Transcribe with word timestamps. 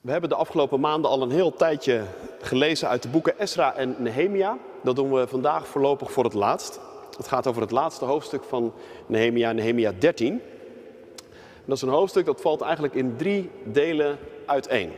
We 0.00 0.10
hebben 0.10 0.30
de 0.30 0.36
afgelopen 0.36 0.80
maanden 0.80 1.10
al 1.10 1.22
een 1.22 1.30
heel 1.30 1.54
tijdje 1.54 2.02
gelezen 2.40 2.88
uit 2.88 3.02
de 3.02 3.08
boeken 3.08 3.38
Esra 3.38 3.74
en 3.74 3.96
Nehemia. 3.98 4.56
Dat 4.82 4.96
doen 4.96 5.12
we 5.12 5.26
vandaag 5.26 5.66
voorlopig 5.66 6.12
voor 6.12 6.24
het 6.24 6.34
laatst. 6.34 6.80
Het 7.16 7.28
gaat 7.28 7.46
over 7.46 7.62
het 7.62 7.70
laatste 7.70 8.04
hoofdstuk 8.04 8.44
van 8.44 8.72
Nehemia, 9.06 9.52
Nehemia 9.52 9.92
13. 9.98 10.42
dat 11.64 11.76
is 11.76 11.82
een 11.82 11.88
hoofdstuk 11.88 12.24
dat 12.26 12.40
valt 12.40 12.60
eigenlijk 12.60 12.94
in 12.94 13.16
drie 13.16 13.50
delen 13.64 14.18
uiteen. 14.46 14.92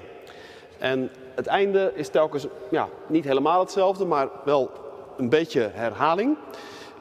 En 0.79 1.11
het 1.35 1.47
einde 1.47 1.93
is 1.95 2.09
telkens 2.09 2.47
ja, 2.71 2.89
niet 3.07 3.25
helemaal 3.25 3.61
hetzelfde, 3.61 4.05
maar 4.05 4.29
wel 4.45 4.71
een 5.17 5.29
beetje 5.29 5.71
herhaling. 5.73 6.37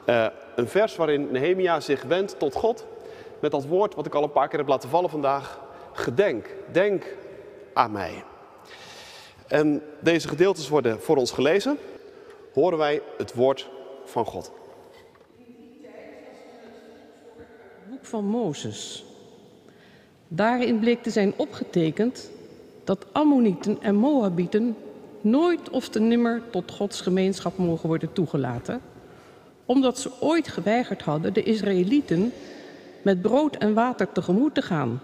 Uh, 0.06 0.26
een 0.56 0.68
vers 0.68 0.96
waarin 0.96 1.28
Nehemia 1.30 1.80
zich 1.80 2.02
wendt 2.02 2.38
tot 2.38 2.54
God 2.54 2.86
met 3.40 3.50
dat 3.50 3.66
woord 3.66 3.94
wat 3.94 4.06
ik 4.06 4.14
al 4.14 4.22
een 4.22 4.32
paar 4.32 4.48
keer 4.48 4.58
heb 4.58 4.68
laten 4.68 4.88
vallen 4.88 5.10
vandaag. 5.10 5.60
Gedenk, 5.92 6.46
denk 6.72 7.04
aan. 7.72 7.96
En 9.48 9.82
deze 10.00 10.28
gedeeltes 10.28 10.68
worden 10.68 11.00
voor 11.00 11.16
ons 11.16 11.30
gelezen. 11.30 11.78
Horen 12.52 12.78
wij 12.78 13.02
het 13.18 13.34
woord 13.34 13.68
van 14.04 14.24
God. 14.24 14.52
boek 17.90 18.08
van 18.08 18.24
Mozes. 18.24 19.04
Daarin 20.28 20.78
bleek 20.78 21.02
te 21.02 21.10
zijn 21.10 21.32
opgetekend 21.36 22.30
dat 22.84 23.06
Ammonieten 23.12 23.78
en 23.80 23.94
Moabieten 23.94 24.76
nooit 25.20 25.70
of 25.70 25.88
te 25.88 26.00
nimmer 26.00 26.42
tot 26.50 26.70
Gods 26.70 27.00
gemeenschap 27.00 27.58
mogen 27.58 27.88
worden 27.88 28.12
toegelaten, 28.12 28.80
omdat 29.64 29.98
ze 29.98 30.10
ooit 30.20 30.48
geweigerd 30.48 31.02
hadden 31.02 31.32
de 31.32 31.42
Israëlieten 31.42 32.32
met 33.02 33.22
brood 33.22 33.56
en 33.56 33.74
water 33.74 34.12
tegemoet 34.12 34.54
te 34.54 34.62
gaan. 34.62 35.00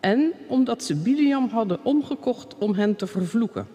En 0.00 0.32
omdat 0.48 0.84
ze 0.84 0.94
Biliam 0.94 1.48
hadden 1.48 1.84
omgekocht 1.84 2.58
om 2.58 2.74
hen 2.74 2.96
te 2.96 3.06
vervloeken. 3.06 3.66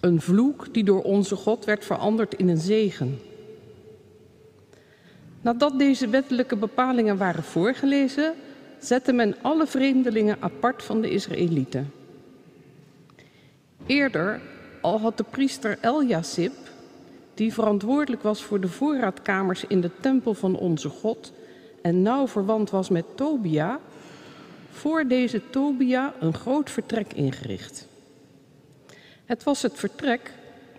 Een 0.00 0.20
vloek 0.20 0.74
die 0.74 0.84
door 0.84 1.02
onze 1.02 1.36
God 1.36 1.64
werd 1.64 1.84
veranderd 1.84 2.34
in 2.34 2.48
een 2.48 2.58
zegen. 2.58 3.18
Nadat 5.40 5.78
deze 5.78 6.08
wettelijke 6.08 6.56
bepalingen 6.56 7.16
waren 7.16 7.42
voorgelezen, 7.42 8.34
zette 8.78 9.12
men 9.12 9.34
alle 9.42 9.66
vreemdelingen 9.66 10.36
apart 10.40 10.82
van 10.82 11.00
de 11.00 11.10
Israëlieten. 11.10 11.92
Eerder 13.86 14.40
al 14.80 15.00
had 15.00 15.16
de 15.16 15.24
priester 15.30 15.78
Eljasib, 15.80 16.52
die 17.34 17.52
verantwoordelijk 17.52 18.22
was 18.22 18.42
voor 18.42 18.60
de 18.60 18.68
voorraadkamers 18.68 19.64
in 19.64 19.80
de 19.80 19.90
tempel 20.00 20.34
van 20.34 20.56
onze 20.56 20.88
God 20.88 21.32
en 21.82 22.02
nauw 22.02 22.26
verwant 22.26 22.70
was 22.70 22.88
met 22.88 23.04
Tobia, 23.14 23.80
voor 24.70 25.06
deze 25.06 25.50
Tobia 25.50 26.14
een 26.20 26.34
groot 26.34 26.70
vertrek 26.70 27.12
ingericht. 27.12 27.86
Het 29.24 29.42
was 29.42 29.62
het 29.62 29.78
vertrek 29.78 30.32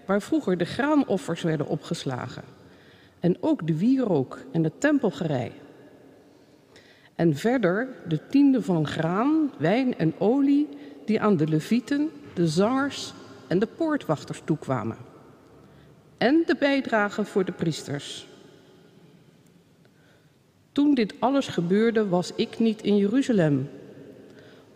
waar 0.05 0.21
vroeger 0.21 0.57
de 0.57 0.65
graanoffers 0.65 1.41
werden 1.41 1.67
opgeslagen 1.67 2.43
en 3.19 3.37
ook 3.39 3.67
de 3.67 3.77
wierook 3.77 4.39
en 4.51 4.61
de 4.61 4.71
tempelgerei. 4.77 5.51
En 7.15 7.35
verder 7.35 7.87
de 8.07 8.27
tiende 8.27 8.61
van 8.61 8.87
graan, 8.87 9.51
wijn 9.57 9.97
en 9.97 10.13
olie 10.17 10.67
die 11.05 11.21
aan 11.21 11.37
de 11.37 11.47
levieten, 11.47 12.09
de 12.33 12.47
zangers 12.47 13.13
en 13.47 13.59
de 13.59 13.67
poortwachters 13.67 14.41
toekwamen. 14.45 14.97
En 16.17 16.43
de 16.45 16.55
bijdrage 16.59 17.25
voor 17.25 17.45
de 17.45 17.51
priesters. 17.51 18.27
Toen 20.71 20.93
dit 20.93 21.13
alles 21.19 21.47
gebeurde 21.47 22.07
was 22.07 22.31
ik 22.35 22.59
niet 22.59 22.81
in 22.81 22.97
Jeruzalem, 22.97 23.69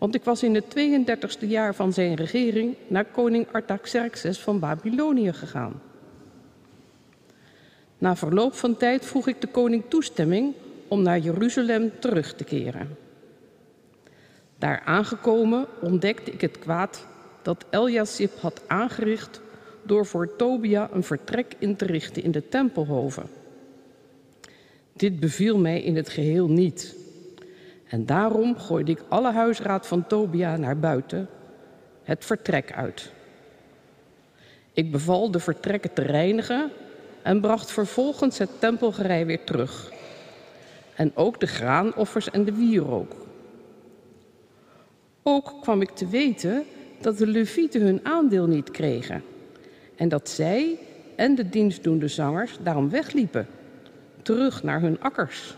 want 0.04 0.16
ik 0.16 0.24
was 0.24 0.42
in 0.42 0.54
het 0.54 0.64
32e 0.64 1.48
jaar 1.48 1.74
van 1.74 1.92
zijn 1.92 2.14
regering 2.14 2.76
naar 2.86 3.04
koning 3.04 3.46
Artaxerxes 3.52 4.38
van 4.38 4.58
Babylonië 4.58 5.32
gegaan. 5.32 5.82
Na 7.98 8.16
verloop 8.16 8.54
van 8.54 8.76
tijd 8.76 9.04
vroeg 9.04 9.28
ik 9.28 9.40
de 9.40 9.46
koning 9.46 9.82
toestemming 9.88 10.54
om 10.88 11.02
naar 11.02 11.18
Jeruzalem 11.18 11.92
terug 11.98 12.34
te 12.34 12.44
keren. 12.44 12.96
Daar 14.58 14.82
aangekomen 14.84 15.66
ontdekte 15.80 16.30
ik 16.30 16.40
het 16.40 16.58
kwaad 16.58 17.06
dat 17.42 17.64
Eljasib 17.70 18.40
had 18.40 18.62
aangericht 18.66 19.40
door 19.82 20.06
voor 20.06 20.36
Tobia 20.36 20.88
een 20.92 21.04
vertrek 21.04 21.54
in 21.58 21.76
te 21.76 21.84
richten 21.84 22.22
in 22.22 22.30
de 22.30 22.48
tempelhoven. 22.48 23.26
Dit 24.92 25.20
beviel 25.20 25.58
mij 25.58 25.82
in 25.82 25.96
het 25.96 26.08
geheel 26.08 26.48
niet. 26.48 27.03
En 27.94 28.06
daarom 28.06 28.58
gooide 28.58 28.90
ik 28.90 29.04
alle 29.08 29.32
huisraad 29.32 29.86
van 29.86 30.06
Tobia 30.06 30.56
naar 30.56 30.78
buiten, 30.78 31.28
het 32.02 32.24
vertrek 32.24 32.72
uit. 32.72 33.12
Ik 34.72 34.92
beval 34.92 35.30
de 35.30 35.40
vertrekken 35.40 35.92
te 35.92 36.02
reinigen 36.02 36.70
en 37.22 37.40
bracht 37.40 37.70
vervolgens 37.70 38.38
het 38.38 38.50
tempelgerei 38.58 39.24
weer 39.24 39.44
terug. 39.44 39.92
En 40.94 41.12
ook 41.14 41.40
de 41.40 41.46
graanoffers 41.46 42.30
en 42.30 42.44
de 42.44 42.52
wierook. 42.52 43.12
Ook 45.22 45.54
kwam 45.60 45.80
ik 45.80 45.90
te 45.90 46.08
weten 46.08 46.64
dat 47.00 47.18
de 47.18 47.26
levieten 47.26 47.80
hun 47.80 48.00
aandeel 48.02 48.46
niet 48.46 48.70
kregen. 48.70 49.22
En 49.96 50.08
dat 50.08 50.28
zij 50.28 50.78
en 51.16 51.34
de 51.34 51.48
dienstdoende 51.48 52.08
zangers 52.08 52.58
daarom 52.62 52.90
wegliepen, 52.90 53.46
terug 54.22 54.62
naar 54.62 54.80
hun 54.80 55.00
akkers. 55.00 55.56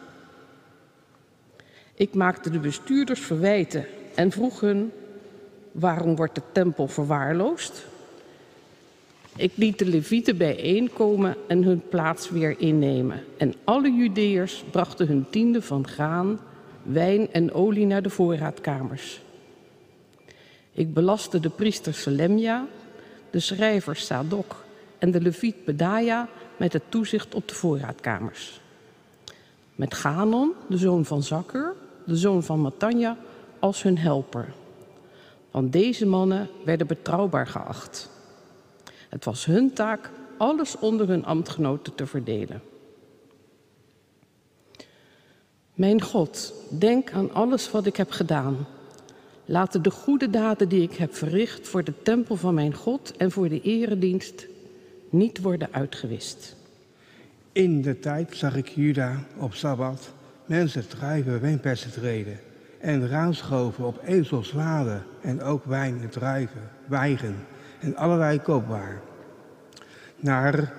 Ik 1.98 2.14
maakte 2.14 2.50
de 2.50 2.58
bestuurders 2.58 3.20
verwijten 3.20 3.86
en 4.14 4.30
vroeg 4.30 4.60
hun: 4.60 4.92
waarom 5.72 6.16
wordt 6.16 6.34
de 6.34 6.42
tempel 6.52 6.88
verwaarloosd? 6.88 7.86
Ik 9.36 9.52
liet 9.54 9.78
de 9.78 9.86
levieten 9.86 10.36
bijeenkomen 10.36 11.36
en 11.46 11.62
hun 11.62 11.82
plaats 11.88 12.30
weer 12.30 12.60
innemen. 12.60 13.24
En 13.36 13.54
alle 13.64 13.90
Judeërs 13.92 14.64
brachten 14.70 15.06
hun 15.06 15.26
tiende 15.30 15.62
van 15.62 15.88
graan, 15.88 16.40
wijn 16.82 17.32
en 17.32 17.52
olie 17.52 17.86
naar 17.86 18.02
de 18.02 18.10
voorraadkamers. 18.10 19.22
Ik 20.72 20.94
belastte 20.94 21.40
de 21.40 21.50
priester 21.50 21.94
Selemja, 21.94 22.66
de 23.30 23.40
schrijver 23.40 23.96
Sadok 23.96 24.64
en 24.98 25.10
de 25.10 25.20
leviet 25.20 25.64
Bedaja 25.64 26.28
met 26.56 26.72
het 26.72 26.82
toezicht 26.88 27.34
op 27.34 27.48
de 27.48 27.54
voorraadkamers. 27.54 28.60
Met 29.74 29.94
Ganon, 29.94 30.52
de 30.68 30.76
zoon 30.76 31.04
van 31.04 31.22
Zakur, 31.22 31.74
de 32.06 32.16
zoon 32.16 32.42
van 32.42 32.60
Matanja, 32.60 33.16
als 33.58 33.82
hun 33.82 33.98
helper. 33.98 34.52
Want 35.50 35.72
deze 35.72 36.06
mannen 36.06 36.48
werden 36.64 36.86
betrouwbaar 36.86 37.46
geacht. 37.46 38.10
Het 39.08 39.24
was 39.24 39.44
hun 39.44 39.72
taak 39.72 40.10
alles 40.38 40.78
onder 40.78 41.08
hun 41.08 41.24
ambtgenoten 41.24 41.94
te 41.94 42.06
verdelen. 42.06 42.62
Mijn 45.74 46.02
God, 46.02 46.54
denk 46.78 47.12
aan 47.12 47.32
alles 47.32 47.70
wat 47.70 47.86
ik 47.86 47.96
heb 47.96 48.10
gedaan. 48.10 48.66
Laten 49.44 49.82
de 49.82 49.90
goede 49.90 50.30
daden 50.30 50.68
die 50.68 50.82
ik 50.82 50.94
heb 50.94 51.14
verricht 51.14 51.68
voor 51.68 51.84
de 51.84 52.02
tempel 52.02 52.36
van 52.36 52.54
mijn 52.54 52.74
God 52.74 53.16
en 53.16 53.30
voor 53.30 53.48
de 53.48 53.60
eredienst 53.60 54.46
niet 55.10 55.40
worden 55.40 55.68
uitgewist. 55.70 56.56
In 57.52 57.82
de 57.82 57.98
tijd 57.98 58.36
zag 58.36 58.56
ik 58.56 58.68
Juda 58.68 59.24
op 59.38 59.54
Sabbat 59.54 60.12
mensen 60.46 60.88
druiven 60.88 61.40
wijnpersen 61.40 61.92
treden 61.92 62.38
en 62.80 63.08
raanschoven 63.08 63.84
op 63.84 64.00
ezelswaden 64.04 65.02
en 65.22 65.42
ook 65.42 65.64
wijn 65.64 66.00
en 66.02 66.08
druiven, 66.08 66.70
wijgen 66.86 67.34
en 67.80 67.96
allerlei 67.96 68.40
koopwaar 68.40 69.00
naar 70.16 70.72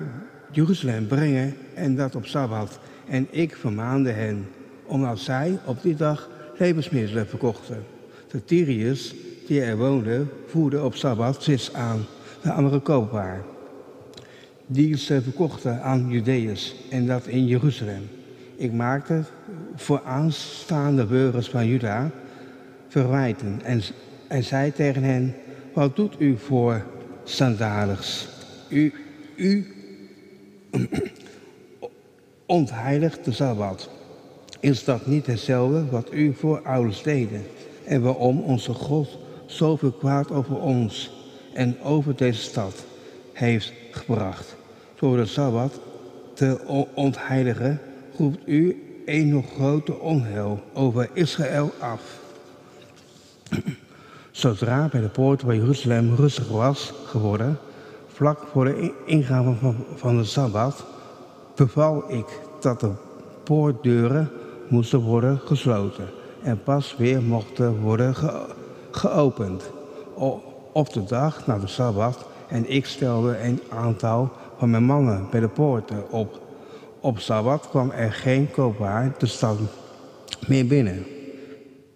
Jeruzalem 0.51 1.07
brengen 1.07 1.55
en 1.73 1.95
dat 1.95 2.16
op 2.16 2.25
Sabbat. 2.25 2.79
En 3.09 3.28
ik 3.29 3.55
vermaande 3.55 4.11
hen, 4.11 4.47
omdat 4.85 5.19
zij 5.19 5.59
op 5.66 5.81
die 5.81 5.95
dag 5.95 6.29
levensmiddelen 6.57 7.28
verkochten. 7.28 7.84
De 8.28 8.44
Tyriërs 8.44 9.16
die 9.47 9.61
er 9.61 9.78
woonden, 9.78 10.29
voerden 10.46 10.85
op 10.85 10.96
Sabbat 10.96 11.43
vis 11.43 11.73
aan, 11.73 12.05
de 12.41 12.52
andere 12.52 12.79
koopwaar. 12.79 13.43
Die 14.66 14.97
ze 14.97 15.22
verkochten 15.22 15.81
aan 15.81 16.09
Judeërs 16.09 16.75
en 16.90 17.08
dat 17.08 17.28
in 17.28 17.46
Jeruzalem. 17.46 18.16
Ik 18.57 18.73
maakte 18.73 19.23
voor 19.75 20.01
aanstaande 20.03 21.05
burgers 21.05 21.49
van 21.49 21.67
Juda 21.67 22.11
verwijten 22.87 23.61
en, 24.27 24.43
zei 24.43 24.71
tegen 24.71 25.03
hen, 25.03 25.35
wat 25.73 25.95
doet 25.95 26.15
u 26.19 26.37
voor 26.37 26.85
sandaligs? 27.23 28.27
U, 28.69 28.93
u 29.35 29.67
ontheiligt 32.45 33.25
de 33.25 33.31
Sabbat. 33.31 33.89
Is 34.59 34.83
dat 34.83 35.05
niet 35.05 35.25
hetzelfde 35.25 35.85
wat 35.85 36.13
u 36.13 36.33
voor 36.33 36.61
ouders 36.61 37.03
deden? 37.03 37.43
En 37.85 38.01
waarom 38.01 38.41
onze 38.41 38.73
God 38.73 39.17
zoveel 39.45 39.91
kwaad 39.91 40.31
over 40.31 40.59
ons 40.59 41.11
en 41.53 41.81
over 41.81 42.15
deze 42.15 42.41
stad 42.41 42.85
heeft 43.33 43.73
gebracht? 43.91 44.55
Door 44.99 45.17
de 45.17 45.25
Sabbat 45.25 45.79
te 46.33 46.59
ontheiligen, 46.93 47.81
roept 48.17 48.47
u 48.47 48.84
een 49.05 49.29
nog 49.29 49.46
grote 49.53 49.99
onheil 49.99 50.64
over 50.73 51.09
Israël 51.14 51.72
af. 51.79 52.19
Zodra 54.31 54.87
bij 54.91 55.02
de 55.02 55.09
poort 55.09 55.41
van 55.41 55.55
Jeruzalem 55.55 56.16
rustig 56.16 56.49
was 56.49 56.93
geworden, 57.05 57.58
vlak 58.08 58.40
voor 58.52 58.66
de 58.66 58.93
ingang 59.05 59.58
van, 59.59 59.75
van 59.96 60.17
de 60.17 60.23
Sabbat, 60.23 60.85
beval 61.55 62.03
ik 62.14 62.25
dat 62.59 62.79
de 62.79 62.91
poortdeuren 63.43 64.29
moesten 64.67 64.99
worden 64.99 65.40
gesloten 65.46 66.09
en 66.43 66.64
pas 66.64 66.96
weer 66.97 67.22
mochten 67.22 67.79
worden 67.79 68.16
geopend. 68.91 69.69
Op 70.72 70.93
de 70.93 71.03
dag 71.03 71.47
na 71.47 71.58
de 71.58 71.67
Sabbat 71.67 72.25
en 72.47 72.69
ik 72.69 72.85
stelde 72.85 73.43
een 73.43 73.61
aantal 73.69 74.31
van 74.58 74.69
mijn 74.69 74.84
mannen 74.84 75.28
bij 75.31 75.40
de 75.40 75.47
poorten 75.47 76.11
op. 76.11 76.47
Op 77.07 77.19
Sabbat 77.19 77.69
kwam 77.69 77.91
er 77.91 78.11
geen 78.11 78.51
koopwaar 78.51 79.13
de 79.17 79.25
stad 79.25 79.59
meer 80.47 80.67
binnen. 80.67 81.05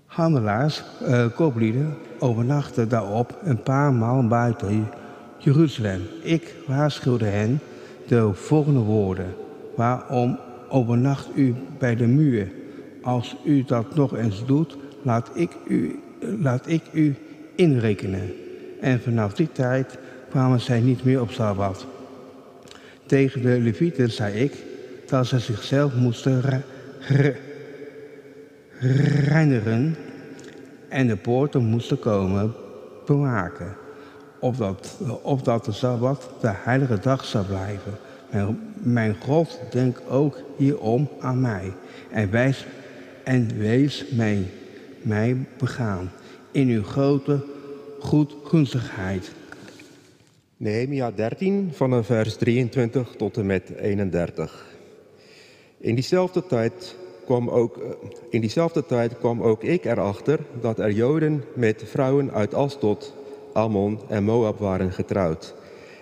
Handelaars, 0.06 0.84
uh, 1.02 1.26
kooplieden, 1.36 1.98
overnachten 2.20 2.90
daarop 2.90 3.40
een 3.44 3.64
paar 3.64 3.94
maal 3.94 4.28
buiten 4.28 4.88
Jeruzalem. 5.38 6.02
Ik 6.22 6.56
waarschuwde 6.68 7.26
hen 7.26 7.60
de 8.08 8.34
volgende 8.34 8.80
woorden. 8.80 9.34
Waarom 9.76 10.40
overnacht 10.70 11.28
u 11.36 11.56
bij 11.80 11.96
de 11.96 12.08
muur? 12.08 12.52
Als 13.02 13.36
u 13.44 13.64
dat 13.64 13.96
nog 13.96 14.18
eens 14.18 14.46
doet, 14.46 14.78
laat 15.02 15.30
ik 15.34 15.52
u, 15.68 16.00
laat 16.40 16.68
ik 16.68 16.82
u 16.92 17.16
inrekenen. 17.56 18.34
En 18.82 19.02
vanaf 19.02 19.34
die 19.34 19.52
tijd 19.52 19.98
kwamen 20.30 20.60
zij 20.60 20.80
niet 20.80 21.04
meer 21.04 21.22
op 21.22 21.32
Sabbat. 21.32 21.86
Tegen 23.06 23.42
de 23.42 23.60
Levieten 23.60 24.12
zei 24.12 24.34
ik 24.34 24.70
dat 25.12 25.28
ze 25.28 25.40
zichzelf 25.40 25.96
moesten 25.96 26.64
reinigen 29.26 29.96
en 30.90 31.08
de 31.08 31.16
poorten 31.16 31.64
moesten 31.64 32.00
komen 32.00 32.54
bewaken. 33.06 33.76
Opdat, 34.40 34.98
opdat 35.22 35.66
de 35.66 35.72
Sabbat 35.72 36.30
de 36.42 36.52
heilige 36.54 37.00
dag 37.00 37.26
zou 37.26 37.46
blijven. 37.46 37.94
Mijn, 38.32 38.60
mijn 38.74 39.16
God, 39.20 39.60
denk 39.72 40.02
ook 40.10 40.44
hierom 40.58 41.10
aan 41.20 41.42
mij. 41.42 41.74
En, 42.12 42.32
wijs, 42.32 42.66
en 43.24 43.58
wees 43.58 44.06
mij, 44.12 44.46
mij 45.02 45.38
begaan 45.58 46.12
in 46.52 46.68
uw 46.68 46.84
grote 46.84 47.46
goedgunstigheid. 48.00 49.32
Nehemia 50.58 51.12
13 51.12 51.70
van 51.74 52.04
vers 52.04 52.36
23 52.36 53.14
tot 53.18 53.38
en 53.38 53.46
met 53.46 53.70
31. 53.70 54.71
In 55.82 55.96
diezelfde 55.96 56.46
tijd 56.46 56.96
kwam 57.26 57.50
ook, 57.50 57.78
eh, 57.78 57.84
in 58.30 58.42
diezelfde 58.42 58.86
tijd 58.86 59.18
kwam 59.18 59.42
ook 59.42 59.64
ik 59.64 59.86
erachter 59.86 60.40
dat 60.62 60.80
er 60.80 60.92
Joden 60.92 61.44
met 61.54 61.84
vrouwen 61.86 62.32
uit 62.32 62.54
Asdod, 62.54 63.14
Ammon 63.54 64.00
en 64.08 64.24
Moab 64.24 64.60
waren 64.60 64.92
getrouwd. 64.92 65.54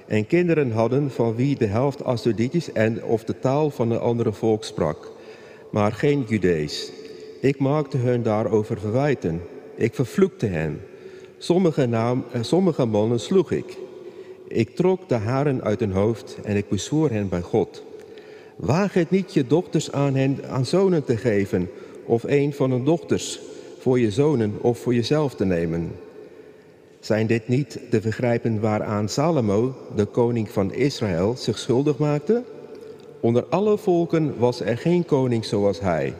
En 0.07 0.27
kinderen 0.27 0.71
hadden 0.71 1.11
van 1.11 1.35
wie 1.35 1.57
de 1.57 1.65
helft 1.65 2.03
Asdoditisch 2.03 2.71
en 2.71 3.03
of 3.03 3.23
de 3.23 3.39
taal 3.39 3.69
van 3.69 3.91
een 3.91 3.99
andere 3.99 4.33
volk 4.33 4.63
sprak, 4.63 5.11
maar 5.71 5.91
geen 5.91 6.25
Judees. 6.27 6.91
Ik 7.41 7.59
maakte 7.59 7.97
hun 7.97 8.23
daarover 8.23 8.79
verwijten. 8.79 9.41
Ik 9.75 9.95
vervloekte 9.95 10.45
hen. 10.45 10.81
Sommige, 11.37 11.85
naam, 11.85 12.23
eh, 12.31 12.43
sommige 12.43 12.85
mannen 12.85 13.19
sloeg 13.19 13.51
ik. 13.51 13.77
Ik 14.47 14.75
trok 14.75 15.09
de 15.09 15.15
haren 15.15 15.63
uit 15.63 15.79
hun 15.79 15.91
hoofd 15.91 16.37
en 16.43 16.55
ik 16.55 16.69
bezwoer 16.69 17.11
hen 17.11 17.29
bij 17.29 17.41
God. 17.41 17.87
Waag 18.59 18.93
het 18.93 19.09
niet 19.09 19.33
je 19.33 19.47
dochters 19.47 19.91
aan 19.91 20.15
hen 20.15 20.37
aan 20.49 20.65
zonen 20.65 21.03
te 21.03 21.17
geven, 21.17 21.69
of 22.05 22.23
een 22.23 22.53
van 22.53 22.71
hun 22.71 22.83
dochters 22.83 23.39
voor 23.79 23.99
je 23.99 24.11
zonen 24.11 24.57
of 24.61 24.79
voor 24.79 24.93
jezelf 24.93 25.35
te 25.35 25.45
nemen. 25.45 25.91
Zijn 26.99 27.27
dit 27.27 27.47
niet 27.47 27.79
de 27.89 28.01
vergrijpen 28.01 28.59
waaraan 28.59 29.09
Salomo, 29.09 29.75
de 29.95 30.05
koning 30.05 30.49
van 30.49 30.73
Israël, 30.73 31.35
zich 31.37 31.57
schuldig 31.57 31.97
maakte? 31.97 32.43
Onder 33.19 33.45
alle 33.49 33.77
volken 33.77 34.37
was 34.37 34.61
er 34.61 34.77
geen 34.77 35.05
koning 35.05 35.45
zoals 35.45 35.79
hij. 35.79 36.13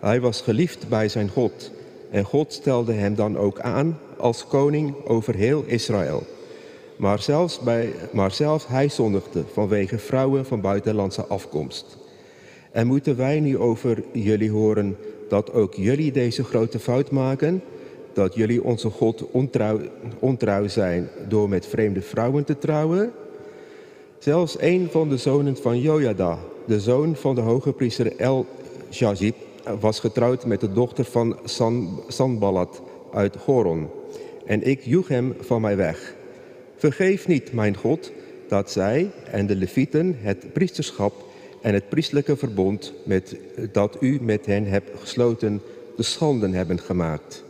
Hij 0.00 0.20
was 0.20 0.40
geliefd 0.40 0.88
bij 0.88 1.08
zijn 1.08 1.28
God 1.28 1.70
en 2.10 2.24
God 2.24 2.52
stelde 2.52 2.92
hem 2.92 3.14
dan 3.14 3.38
ook 3.38 3.60
aan 3.60 3.98
als 4.16 4.46
koning 4.46 4.94
over 5.06 5.34
heel 5.34 5.64
Israël. 5.66 6.22
Maar 6.96 7.22
zelfs, 7.22 7.60
bij, 7.60 7.92
maar 8.12 8.30
zelfs 8.30 8.66
hij 8.68 8.88
zondigde 8.88 9.44
vanwege 9.52 9.98
vrouwen 9.98 10.46
van 10.46 10.60
buitenlandse 10.60 11.24
afkomst. 11.24 11.96
En 12.72 12.86
moeten 12.86 13.16
wij 13.16 13.40
nu 13.40 13.58
over 13.58 14.02
jullie 14.12 14.50
horen 14.50 14.96
dat 15.28 15.52
ook 15.52 15.74
jullie 15.74 16.12
deze 16.12 16.44
grote 16.44 16.78
fout 16.78 17.10
maken? 17.10 17.62
Dat 18.12 18.34
jullie 18.34 18.64
onze 18.64 18.90
God 18.90 19.30
ontrouw, 19.30 19.80
ontrouw 20.18 20.68
zijn 20.68 21.08
door 21.28 21.48
met 21.48 21.66
vreemde 21.66 22.02
vrouwen 22.02 22.44
te 22.44 22.58
trouwen? 22.58 23.12
Zelfs 24.18 24.56
een 24.60 24.88
van 24.90 25.08
de 25.08 25.16
zonen 25.16 25.56
van 25.56 25.80
Jojada, 25.80 26.38
de 26.66 26.80
zoon 26.80 27.16
van 27.16 27.34
de 27.34 27.40
hoge 27.40 27.72
priester 27.72 28.16
El 28.16 28.46
was 29.80 30.00
getrouwd 30.00 30.46
met 30.46 30.60
de 30.60 30.72
dochter 30.72 31.04
van 31.04 31.38
San, 31.44 32.02
Sanballat 32.08 32.82
uit 33.12 33.36
Goron. 33.36 33.88
En 34.46 34.62
ik 34.62 34.84
joeg 34.84 35.08
hem 35.08 35.34
van 35.40 35.60
mij 35.60 35.76
weg. 35.76 36.14
Vergeef 36.82 37.26
niet, 37.26 37.52
mijn 37.52 37.76
God, 37.76 38.12
dat 38.48 38.70
zij 38.70 39.10
en 39.30 39.46
de 39.46 39.56
Levieten 39.56 40.16
het 40.20 40.52
priesterschap 40.52 41.12
en 41.60 41.74
het 41.74 41.88
priestelijke 41.88 42.36
verbond 42.36 42.92
met, 43.04 43.36
dat 43.72 43.96
u 44.00 44.18
met 44.20 44.46
hen 44.46 44.66
hebt 44.66 45.00
gesloten, 45.00 45.60
de 45.96 46.02
schanden 46.02 46.52
hebben 46.52 46.80
gemaakt. 46.80 47.44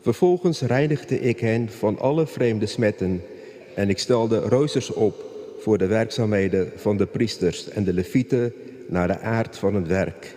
Vervolgens 0.00 0.60
reinigde 0.60 1.20
ik 1.20 1.40
hen 1.40 1.68
van 1.70 1.98
alle 1.98 2.26
vreemde 2.26 2.66
smetten 2.66 3.22
en 3.74 3.88
ik 3.88 3.98
stelde 3.98 4.38
roosters 4.38 4.92
op 4.92 5.24
voor 5.58 5.78
de 5.78 5.86
werkzaamheden 5.86 6.72
van 6.76 6.96
de 6.96 7.06
priesters 7.06 7.68
en 7.68 7.84
de 7.84 7.92
levieten 7.92 8.52
naar 8.88 9.08
de 9.08 9.18
aard 9.18 9.58
van 9.58 9.74
het 9.74 9.86
werk. 9.86 10.36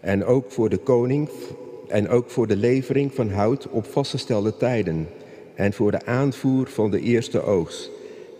En 0.00 0.24
ook 0.24 0.50
voor 0.50 0.68
de 0.68 0.78
koning 0.78 1.28
en 1.88 2.08
ook 2.08 2.30
voor 2.30 2.46
de 2.46 2.56
levering 2.56 3.14
van 3.14 3.30
hout 3.30 3.68
op 3.68 3.86
vastgestelde 3.86 4.56
tijden 4.56 5.08
en 5.58 5.72
voor 5.72 5.90
de 5.90 6.06
aanvoer 6.06 6.68
van 6.68 6.90
de 6.90 7.00
eerste 7.00 7.42
oogst. 7.42 7.90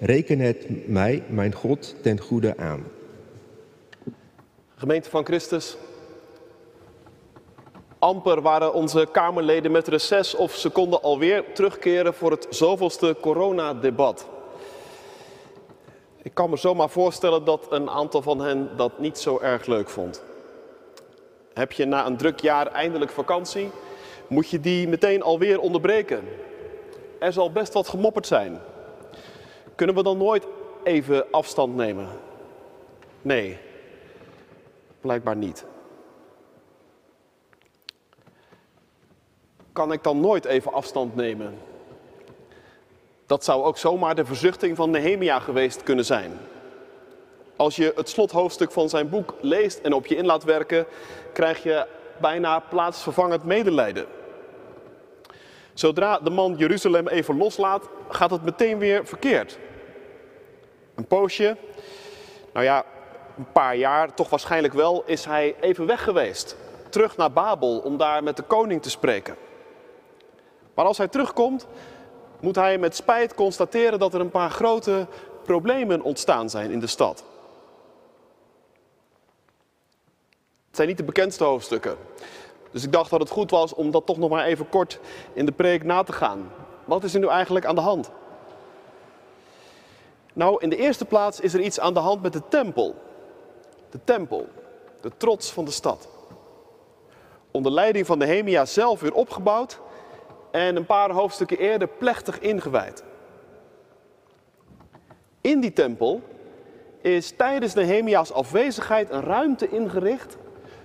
Reken 0.00 0.38
het 0.38 0.88
mij, 0.88 1.22
mijn 1.28 1.54
God, 1.54 1.94
ten 2.02 2.20
goede 2.20 2.56
aan. 2.56 2.84
Gemeente 4.74 5.10
van 5.10 5.24
Christus, 5.24 5.76
amper 7.98 8.42
waren 8.42 8.74
onze 8.74 9.08
Kamerleden 9.12 9.70
met 9.70 9.88
reces 9.88 10.34
of 10.34 10.54
ze 10.54 10.70
konden 10.70 11.02
alweer 11.02 11.44
terugkeren 11.52 12.14
voor 12.14 12.30
het 12.30 12.46
zoveelste 12.50 13.16
coronadebat. 13.20 14.26
Ik 16.22 16.34
kan 16.34 16.50
me 16.50 16.56
zomaar 16.56 16.90
voorstellen 16.90 17.44
dat 17.44 17.66
een 17.70 17.90
aantal 17.90 18.22
van 18.22 18.40
hen 18.40 18.70
dat 18.76 18.98
niet 18.98 19.18
zo 19.18 19.38
erg 19.38 19.66
leuk 19.66 19.88
vond. 19.88 20.22
Heb 21.54 21.72
je 21.72 21.84
na 21.84 22.06
een 22.06 22.16
druk 22.16 22.40
jaar 22.40 22.66
eindelijk 22.66 23.10
vakantie, 23.10 23.70
moet 24.28 24.48
je 24.48 24.60
die 24.60 24.88
meteen 24.88 25.22
alweer 25.22 25.60
onderbreken. 25.60 26.20
Er 27.18 27.32
zal 27.32 27.52
best 27.52 27.72
wat 27.72 27.88
gemopperd 27.88 28.26
zijn. 28.26 28.60
Kunnen 29.74 29.94
we 29.94 30.02
dan 30.02 30.18
nooit 30.18 30.46
even 30.82 31.30
afstand 31.30 31.76
nemen? 31.76 32.08
Nee, 33.22 33.58
blijkbaar 35.00 35.36
niet. 35.36 35.64
Kan 39.72 39.92
ik 39.92 40.02
dan 40.02 40.20
nooit 40.20 40.44
even 40.44 40.72
afstand 40.72 41.14
nemen? 41.16 41.58
Dat 43.26 43.44
zou 43.44 43.64
ook 43.64 43.78
zomaar 43.78 44.14
de 44.14 44.24
verzuchting 44.24 44.76
van 44.76 44.90
Nehemia 44.90 45.40
geweest 45.40 45.82
kunnen 45.82 46.04
zijn. 46.04 46.38
Als 47.56 47.76
je 47.76 47.92
het 47.96 48.08
slothoofdstuk 48.08 48.72
van 48.72 48.88
zijn 48.88 49.08
boek 49.08 49.34
leest 49.40 49.78
en 49.78 49.92
op 49.92 50.06
je 50.06 50.16
in 50.16 50.26
laat 50.26 50.44
werken, 50.44 50.86
krijg 51.32 51.62
je 51.62 51.86
bijna 52.20 52.58
plaatsvervangend 52.58 53.44
medelijden. 53.44 54.06
Zodra 55.78 56.18
de 56.18 56.30
man 56.30 56.54
Jeruzalem 56.56 57.08
even 57.08 57.36
loslaat, 57.36 57.88
gaat 58.08 58.30
het 58.30 58.42
meteen 58.42 58.78
weer 58.78 59.06
verkeerd. 59.06 59.58
Een 60.94 61.06
poosje, 61.06 61.56
nou 62.52 62.64
ja, 62.64 62.84
een 63.36 63.52
paar 63.52 63.76
jaar, 63.76 64.14
toch 64.14 64.30
waarschijnlijk 64.30 64.74
wel, 64.74 65.02
is 65.06 65.24
hij 65.24 65.56
even 65.60 65.86
weg 65.86 66.02
geweest. 66.02 66.56
Terug 66.88 67.16
naar 67.16 67.32
Babel 67.32 67.78
om 67.78 67.96
daar 67.96 68.22
met 68.22 68.36
de 68.36 68.42
koning 68.42 68.82
te 68.82 68.90
spreken. 68.90 69.36
Maar 70.74 70.84
als 70.84 70.98
hij 70.98 71.08
terugkomt, 71.08 71.66
moet 72.40 72.56
hij 72.56 72.78
met 72.78 72.96
spijt 72.96 73.34
constateren 73.34 73.98
dat 73.98 74.14
er 74.14 74.20
een 74.20 74.30
paar 74.30 74.50
grote 74.50 75.06
problemen 75.44 76.02
ontstaan 76.02 76.50
zijn 76.50 76.70
in 76.70 76.80
de 76.80 76.86
stad. 76.86 77.24
Het 80.66 80.76
zijn 80.76 80.88
niet 80.88 80.96
de 80.96 81.04
bekendste 81.04 81.44
hoofdstukken. 81.44 81.96
Dus 82.70 82.84
ik 82.84 82.92
dacht 82.92 83.10
dat 83.10 83.20
het 83.20 83.30
goed 83.30 83.50
was 83.50 83.74
om 83.74 83.90
dat 83.90 84.06
toch 84.06 84.18
nog 84.18 84.30
maar 84.30 84.44
even 84.44 84.68
kort 84.68 85.00
in 85.32 85.46
de 85.46 85.52
preek 85.52 85.84
na 85.84 86.02
te 86.02 86.12
gaan. 86.12 86.52
Wat 86.84 87.04
is 87.04 87.14
er 87.14 87.20
nu 87.20 87.26
eigenlijk 87.26 87.66
aan 87.66 87.74
de 87.74 87.80
hand? 87.80 88.10
Nou, 90.32 90.56
in 90.60 90.70
de 90.70 90.76
eerste 90.76 91.04
plaats 91.04 91.40
is 91.40 91.54
er 91.54 91.60
iets 91.60 91.80
aan 91.80 91.94
de 91.94 92.00
hand 92.00 92.22
met 92.22 92.32
de 92.32 92.42
tempel. 92.48 92.94
De 93.90 93.98
tempel, 94.04 94.48
de 95.00 95.10
trots 95.16 95.52
van 95.52 95.64
de 95.64 95.70
stad. 95.70 96.08
Onder 97.50 97.72
leiding 97.72 98.06
van 98.06 98.18
Nehemia 98.18 98.64
zelf 98.64 99.00
weer 99.00 99.14
opgebouwd 99.14 99.80
en 100.50 100.76
een 100.76 100.86
paar 100.86 101.10
hoofdstukken 101.10 101.58
eerder 101.58 101.88
plechtig 101.88 102.40
ingewijd. 102.40 103.04
In 105.40 105.60
die 105.60 105.72
tempel 105.72 106.22
is 107.00 107.30
tijdens 107.36 107.74
Nehemia's 107.74 108.32
afwezigheid 108.32 109.10
een 109.10 109.22
ruimte 109.22 109.68
ingericht 109.68 110.36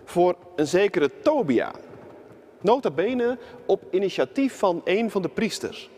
voor 0.04 0.36
een 0.56 0.68
zekere 0.68 1.20
Tobia. 1.22 1.72
Nota 2.62 2.92
bene 2.92 3.38
op 3.66 3.84
initiatief 3.92 4.58
van 4.58 4.82
een 4.84 5.12
van 5.12 5.22
de 5.22 5.30
priesters. 5.30 5.90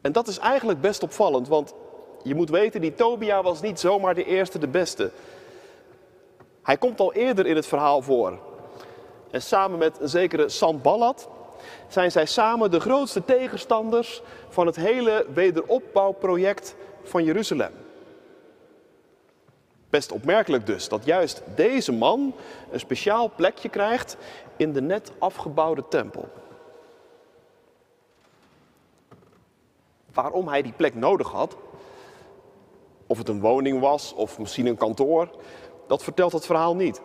En 0.00 0.12
dat 0.12 0.28
is 0.28 0.38
eigenlijk 0.38 0.80
best 0.80 1.02
opvallend, 1.02 1.48
want 1.48 1.74
je 2.22 2.34
moet 2.34 2.50
weten, 2.50 2.80
die 2.80 2.94
Tobia 2.94 3.42
was 3.42 3.60
niet 3.60 3.80
zomaar 3.80 4.14
de 4.14 4.24
eerste, 4.24 4.58
de 4.58 4.68
beste. 4.68 5.10
Hij 6.62 6.76
komt 6.76 7.00
al 7.00 7.12
eerder 7.12 7.46
in 7.46 7.56
het 7.56 7.66
verhaal 7.66 8.02
voor. 8.02 8.38
En 9.30 9.42
samen 9.42 9.78
met 9.78 10.00
een 10.00 10.08
zekere 10.08 10.48
Sanballat 10.48 11.28
zijn 11.88 12.10
zij 12.10 12.26
samen 12.26 12.70
de 12.70 12.80
grootste 12.80 13.24
tegenstanders 13.24 14.22
van 14.48 14.66
het 14.66 14.76
hele 14.76 15.26
wederopbouwproject 15.34 16.74
van 17.02 17.24
Jeruzalem. 17.24 17.72
Best 19.92 20.12
opmerkelijk 20.12 20.66
dus 20.66 20.88
dat 20.88 21.04
juist 21.04 21.42
deze 21.54 21.92
man 21.92 22.34
een 22.70 22.80
speciaal 22.80 23.30
plekje 23.36 23.68
krijgt 23.68 24.16
in 24.56 24.72
de 24.72 24.80
net 24.80 25.12
afgebouwde 25.18 25.84
tempel. 25.88 26.28
Waarom 30.12 30.48
hij 30.48 30.62
die 30.62 30.72
plek 30.72 30.94
nodig 30.94 31.30
had, 31.30 31.56
of 33.06 33.18
het 33.18 33.28
een 33.28 33.40
woning 33.40 33.80
was 33.80 34.14
of 34.14 34.38
misschien 34.38 34.66
een 34.66 34.76
kantoor, 34.76 35.30
dat 35.86 36.02
vertelt 36.02 36.32
het 36.32 36.46
verhaal 36.46 36.76
niet. 36.76 37.00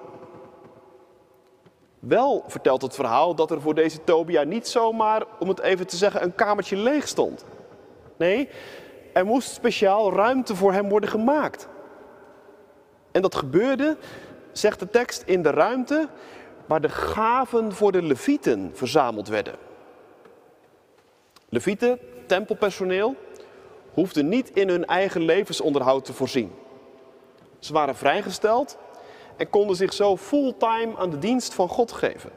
Wel 1.99 2.43
vertelt 2.47 2.81
het 2.81 2.95
verhaal 2.95 3.35
dat 3.35 3.51
er 3.51 3.61
voor 3.61 3.75
deze 3.75 4.03
Tobia 4.03 4.43
niet 4.43 4.67
zomaar, 4.67 5.25
om 5.39 5.47
het 5.47 5.59
even 5.59 5.87
te 5.87 5.97
zeggen, 5.97 6.23
een 6.23 6.35
kamertje 6.35 6.75
leeg 6.75 7.07
stond. 7.07 7.45
Nee, 8.17 8.49
er 9.13 9.25
moest 9.25 9.51
speciaal 9.51 10.13
ruimte 10.13 10.55
voor 10.55 10.73
hem 10.73 10.89
worden 10.89 11.09
gemaakt. 11.09 11.67
En 13.17 13.23
dat 13.23 13.35
gebeurde, 13.35 13.97
zegt 14.51 14.79
de 14.79 14.89
tekst, 14.89 15.23
in 15.25 15.41
de 15.41 15.49
ruimte 15.49 16.07
waar 16.65 16.81
de 16.81 16.89
gaven 16.89 17.73
voor 17.73 17.91
de 17.91 18.01
levieten 18.01 18.71
verzameld 18.73 19.27
werden. 19.27 19.55
Levieten, 21.49 21.99
tempelpersoneel, 22.25 23.15
hoefden 23.93 24.29
niet 24.29 24.49
in 24.49 24.69
hun 24.69 24.85
eigen 24.85 25.21
levensonderhoud 25.21 26.05
te 26.05 26.13
voorzien. 26.13 26.51
Ze 27.59 27.73
waren 27.73 27.95
vrijgesteld 27.95 28.77
en 29.37 29.49
konden 29.49 29.75
zich 29.75 29.93
zo 29.93 30.17
fulltime 30.17 30.97
aan 30.97 31.09
de 31.09 31.19
dienst 31.19 31.53
van 31.53 31.69
God 31.69 31.91
geven. 31.91 32.31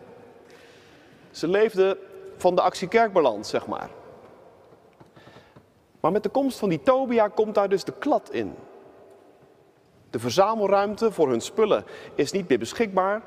Ze 1.31 1.49
leefden 1.49 1.99
van 2.37 2.55
de 2.55 2.61
actie 2.61 2.89
kerkbalans, 2.89 3.49
zeg 3.49 3.67
maar. 3.67 3.91
Maar 6.01 6.13
met 6.13 6.23
de 6.23 6.29
komst 6.29 6.59
van 6.59 6.69
die 6.69 6.83
Tobia 6.83 7.29
komt 7.29 7.55
daar 7.55 7.69
dus 7.69 7.85
de 7.85 7.95
klad 7.99 8.31
in. 8.33 8.55
De 10.11 10.19
verzamelruimte 10.19 11.13
voor 11.13 11.29
hun 11.29 11.41
spullen 11.41 11.85
is 12.15 12.33
niet 12.33 12.49
meer 12.49 12.59
beschikbaar. 12.59 13.23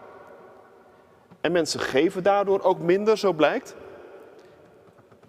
En 1.41 1.51
mensen 1.51 1.79
geven 1.79 2.23
daardoor 2.23 2.61
ook 2.61 2.79
minder, 2.79 3.17
zo 3.17 3.33
blijkt. 3.33 3.75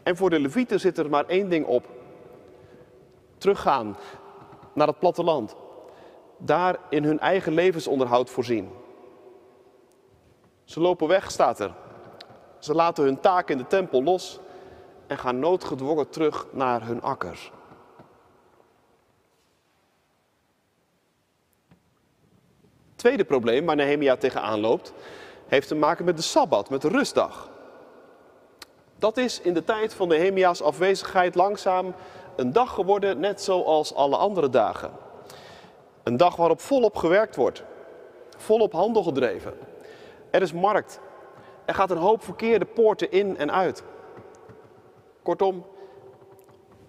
En 0.02 0.16
voor 0.16 0.30
de 0.30 0.40
Levieten 0.40 0.80
zit 0.80 0.99
er 0.99 1.11
maar 1.11 1.26
één 1.26 1.49
ding 1.49 1.66
op. 1.66 1.84
Teruggaan 3.38 3.96
naar 4.73 4.87
het 4.87 4.99
platteland. 4.99 5.56
Daar 6.38 6.76
in 6.88 7.04
hun 7.04 7.18
eigen 7.18 7.52
levensonderhoud 7.52 8.30
voorzien. 8.30 8.70
Ze 10.64 10.80
lopen 10.80 11.08
weg, 11.08 11.30
staat 11.30 11.61
er. 11.61 11.75
Ze 12.58 12.75
laten 12.75 13.04
hun 13.04 13.20
taak 13.20 13.50
in 13.50 13.58
de 13.58 13.66
tempel 13.66 14.02
los 14.02 14.40
en 15.06 15.18
gaan 15.18 15.38
noodgedwongen 15.38 16.08
terug 16.08 16.46
naar 16.52 16.87
hun 16.87 17.02
akkers. 17.02 17.52
Tweede 23.04 23.25
probleem 23.25 23.66
waar 23.66 23.76
Nehemia 23.76 24.16
tegenaan 24.16 24.61
loopt, 24.61 24.92
heeft 25.46 25.68
te 25.68 25.75
maken 25.75 26.04
met 26.04 26.16
de 26.16 26.23
Sabbat, 26.23 26.70
met 26.70 26.82
de 26.82 26.88
rustdag. 26.88 27.50
Dat 28.99 29.16
is 29.16 29.40
in 29.40 29.54
de 29.54 29.64
tijd 29.64 29.94
van 29.94 30.08
Nehemia's 30.08 30.62
afwezigheid 30.62 31.34
langzaam 31.34 31.94
een 32.37 32.52
dag 32.52 32.75
geworden, 32.75 33.20
net 33.20 33.42
zoals 33.42 33.94
alle 33.94 34.16
andere 34.16 34.49
dagen. 34.49 34.90
Een 36.02 36.16
dag 36.16 36.37
waarop 36.37 36.61
volop 36.61 36.96
gewerkt 36.96 37.37
wordt, 37.37 37.62
volop 38.37 38.73
handel 38.73 39.02
gedreven. 39.02 39.54
Er 40.30 40.42
is 40.42 40.52
markt. 40.52 41.00
Er 41.64 41.75
gaat 41.75 41.90
een 41.90 41.96
hoop 41.96 42.23
verkeer 42.23 42.58
de 42.58 42.64
poorten 42.64 43.11
in 43.11 43.38
en 43.38 43.52
uit. 43.52 43.82
Kortom, 45.23 45.66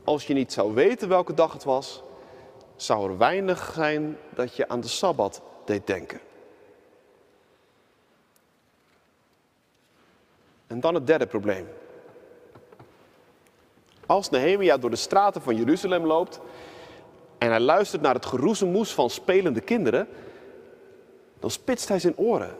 als 0.03 0.27
je 0.27 0.33
niet 0.33 0.53
zou 0.53 0.73
weten 0.73 1.09
welke 1.09 1.33
dag 1.33 1.53
het 1.53 1.63
was, 1.63 2.03
zou 2.75 3.09
er 3.09 3.17
weinig 3.17 3.71
zijn 3.73 4.17
dat 4.29 4.55
je 4.55 4.67
aan 4.67 4.81
de 4.81 4.87
Sabbat 4.87 5.41
deed 5.65 5.87
denken. 5.87 6.19
En 10.67 10.79
dan 10.79 10.93
het 10.93 11.07
derde 11.07 11.27
probleem. 11.27 11.67
Als 14.05 14.29
Nehemia 14.29 14.77
door 14.77 14.89
de 14.89 14.95
straten 14.95 15.41
van 15.41 15.55
Jeruzalem 15.55 16.05
loopt 16.05 16.39
en 17.37 17.49
hij 17.49 17.59
luistert 17.59 18.01
naar 18.01 18.13
het 18.13 18.25
geroezemoes 18.25 18.93
van 18.93 19.09
spelende 19.09 19.61
kinderen, 19.61 20.07
dan 21.39 21.51
spitst 21.51 21.87
hij 21.87 21.99
zijn 21.99 22.17
oren. 22.17 22.57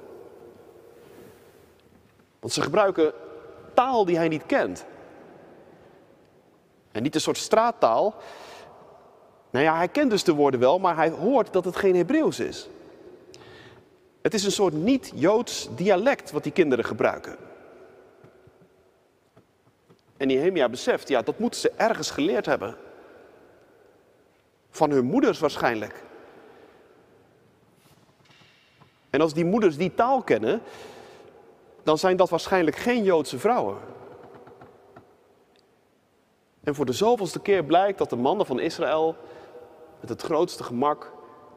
Want 2.39 2.53
ze 2.53 2.61
gebruiken 2.61 3.13
taal 3.73 4.05
die 4.05 4.17
hij 4.17 4.27
niet 4.27 4.45
kent. 4.45 4.85
En 6.91 7.03
niet 7.03 7.15
een 7.15 7.21
soort 7.21 7.37
straattaal. 7.37 8.15
Nou 9.55 9.67
ja, 9.67 9.75
hij 9.75 9.87
kent 9.87 10.09
dus 10.09 10.23
de 10.23 10.33
woorden 10.33 10.59
wel, 10.59 10.79
maar 10.79 10.95
hij 10.95 11.09
hoort 11.09 11.53
dat 11.53 11.65
het 11.65 11.75
geen 11.75 11.95
Hebreeuws 11.95 12.39
is. 12.39 12.69
Het 14.21 14.33
is 14.33 14.43
een 14.43 14.51
soort 14.51 14.73
niet-Joods 14.73 15.69
dialect 15.75 16.31
wat 16.31 16.43
die 16.43 16.51
kinderen 16.51 16.85
gebruiken. 16.85 17.37
En 20.17 20.27
Nehemia 20.27 20.69
beseft, 20.69 21.07
ja, 21.07 21.21
dat 21.21 21.39
moeten 21.39 21.59
ze 21.59 21.71
ergens 21.75 22.11
geleerd 22.11 22.45
hebben. 22.45 22.77
Van 24.69 24.89
hun 24.89 25.05
moeders 25.05 25.39
waarschijnlijk. 25.39 26.03
En 29.09 29.21
als 29.21 29.33
die 29.33 29.45
moeders 29.45 29.77
die 29.77 29.93
taal 29.93 30.21
kennen, 30.21 30.61
dan 31.83 31.97
zijn 31.97 32.17
dat 32.17 32.29
waarschijnlijk 32.29 32.77
geen 32.77 33.03
Joodse 33.03 33.39
vrouwen. 33.39 33.77
En 36.63 36.75
voor 36.75 36.85
de 36.85 36.93
zoveelste 36.93 37.39
keer 37.39 37.63
blijkt 37.63 37.97
dat 37.97 38.09
de 38.09 38.15
mannen 38.15 38.45
van 38.45 38.59
Israël 38.59 39.15
met 40.07 40.21
het 40.21 40.31
grootste 40.31 40.63
gemak 40.63 41.11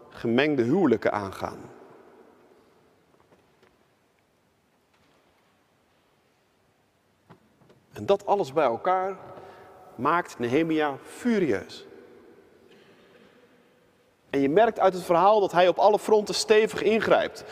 gemengde 0.08 0.62
huwelijken 0.62 1.12
aangaan. 1.12 1.58
En 7.92 8.06
dat 8.06 8.26
alles 8.26 8.52
bij 8.52 8.64
elkaar 8.64 9.16
maakt 9.94 10.38
Nehemia 10.38 10.96
furieus. 11.06 11.86
En 14.30 14.40
je 14.40 14.48
merkt 14.48 14.78
uit 14.78 14.94
het 14.94 15.02
verhaal 15.02 15.40
dat 15.40 15.52
hij 15.52 15.68
op 15.68 15.78
alle 15.78 15.98
fronten 15.98 16.34
stevig 16.34 16.82
ingrijpt. 16.82 17.44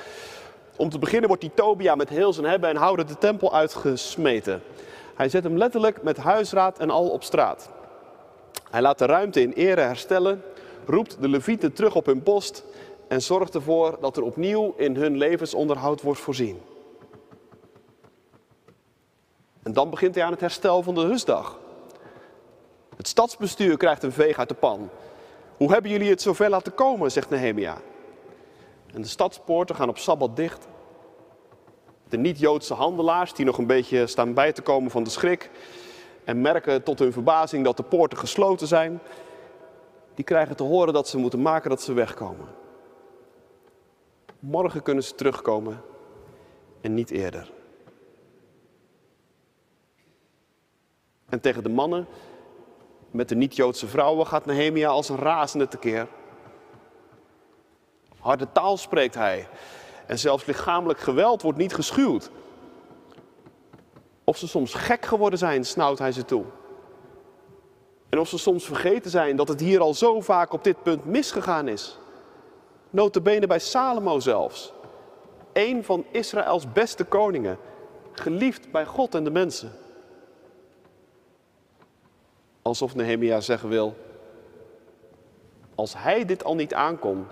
Om 0.77 0.89
te 0.91 0.99
beginnen 0.99 1.29
wordt 1.29 1.43
die 1.43 1.55
Tobia 1.55 1.95
met 1.95 2.09
heel 2.09 2.33
zijn 2.33 2.47
hebben 2.47 2.71
en 2.71 2.77
houden 2.77 3.07
de 3.07 3.19
tempel 3.19 3.55
uitgesmeten. 3.55 4.63
Hij 5.15 5.29
zet 5.29 5.45
hem 5.45 5.57
letterlijk 5.57 6.03
met 6.03 6.17
huisraad 6.17 6.79
en 6.79 6.91
al 6.91 7.09
op 7.09 7.23
straat. 7.23 7.71
Hij 8.71 8.81
laat 8.81 8.99
de 8.99 9.07
ruimte 9.07 9.41
in 9.41 9.53
ere 9.53 9.81
herstellen, 9.81 10.43
roept 10.87 11.21
de 11.21 11.29
levieten 11.29 11.73
terug 11.73 11.95
op 11.95 12.07
hun 12.07 12.23
post 12.23 12.65
en 13.09 13.23
zorgt 13.23 13.55
ervoor 13.55 13.99
dat 14.01 14.17
er 14.17 14.23
opnieuw 14.23 14.75
in 14.77 14.97
hun 14.97 15.17
levensonderhoud 15.17 16.03
wordt 16.03 16.21
voorzien. 16.21 16.61
En 19.63 19.73
dan 19.73 19.91
begint 19.91 20.15
hij 20.15 20.25
aan 20.25 20.31
het 20.31 20.41
herstel 20.41 20.83
van 20.83 20.95
de 20.95 21.07
rustdag. 21.07 21.59
Het 22.97 23.09
stadsbestuur 23.09 23.77
krijgt 23.77 24.03
een 24.03 24.13
veeg 24.13 24.39
uit 24.39 24.49
de 24.49 24.55
pan. 24.55 24.91
Hoe 25.57 25.73
hebben 25.73 25.91
jullie 25.91 26.11
het 26.11 26.23
zover 26.23 26.51
laten 26.51 26.75
komen, 26.75 27.13
zegt 27.13 27.31
Nehemia. 27.31 27.79
En 28.95 29.03
de 29.03 29.09
stadspoorten 29.09 29.75
gaan 29.75 29.89
op 29.89 29.99
Sabbat 29.99 30.37
dicht. 30.37 30.67
De 32.09 32.17
niet-Joodse 32.17 32.75
handelaars, 32.75 33.35
die 33.35 33.45
nog 33.45 33.59
een 33.59 33.67
beetje 33.67 34.07
staan 34.07 34.35
bij 34.35 34.53
te 34.53 34.63
komen 34.63 34.91
van 34.91 35.03
de 35.03 35.11
schrik 35.11 35.51
en 36.25 36.41
merken 36.41 36.83
tot 36.83 36.99
hun 36.99 37.13
verbazing 37.13 37.65
dat 37.65 37.77
de 37.77 37.83
poorten 37.83 38.19
gesloten 38.19 38.67
zijn, 38.67 39.01
die 40.17 40.25
krijgen 40.25 40.57
te 40.57 40.63
horen 40.63 40.93
dat 40.93 41.09
ze 41.09 41.19
moeten 41.19 41.43
maken 41.43 41.71
dat 41.71 41.83
ze 41.83 41.93
wegkomen. 41.93 42.49
Morgen 44.39 44.83
kunnen 44.83 45.05
ze 45.05 45.15
terugkomen 45.15 45.83
en 46.81 46.95
niet 46.95 47.11
eerder. 47.11 47.53
En 51.29 51.41
tegen 51.41 51.63
de 51.63 51.69
mannen 51.69 52.07
met 53.11 53.29
de 53.29 53.35
niet-Joodse 53.35 53.87
vrouwen 53.87 54.27
gaat 54.27 54.47
Nehemia 54.47 54.89
als 54.89 55.09
een 55.09 55.17
razende 55.17 55.69
tekeer. 55.69 56.09
Harde 58.19 58.53
taal 58.53 58.77
spreekt 58.77 59.15
hij. 59.15 59.49
En 60.07 60.19
zelfs 60.19 60.45
lichamelijk 60.45 60.99
geweld 60.99 61.43
wordt 61.43 61.59
niet 61.59 61.75
geschuwd. 61.75 62.31
Of 64.25 64.37
ze 64.37 64.49
soms 64.49 64.75
gek 64.75 65.05
geworden 65.05 65.39
zijn, 65.39 65.65
snauwt 65.65 65.99
hij 65.99 66.13
ze 66.13 66.25
toe. 66.25 66.45
En 68.17 68.23
of 68.23 68.29
ze 68.29 68.39
soms 68.39 68.65
vergeten 68.65 69.11
zijn 69.11 69.37
dat 69.37 69.49
het 69.49 69.61
hier 69.61 69.81
al 69.81 69.95
zo 69.95 70.21
vaak 70.21 70.53
op 70.53 70.65
dit 70.65 70.83
punt 70.83 71.05
misgegaan 71.05 71.69
is. 71.69 71.99
Notabene 72.91 73.47
bij 73.47 73.59
Salomo 73.59 74.21
zelfs. 74.21 74.73
Een 75.53 75.85
van 75.85 76.05
Israëls 76.11 76.73
beste 76.73 77.05
koningen. 77.05 77.59
Geliefd 78.13 78.71
bij 78.71 78.87
God 78.87 79.15
en 79.15 79.25
de 79.25 79.31
mensen. 79.31 79.73
Alsof 82.63 82.95
Nehemia 82.95 83.41
zeggen 83.41 83.69
wil, 83.69 83.97
als 85.75 85.95
hij 85.97 86.25
dit 86.25 86.45
al 86.45 86.55
niet 86.55 86.75
aankon, 86.75 87.27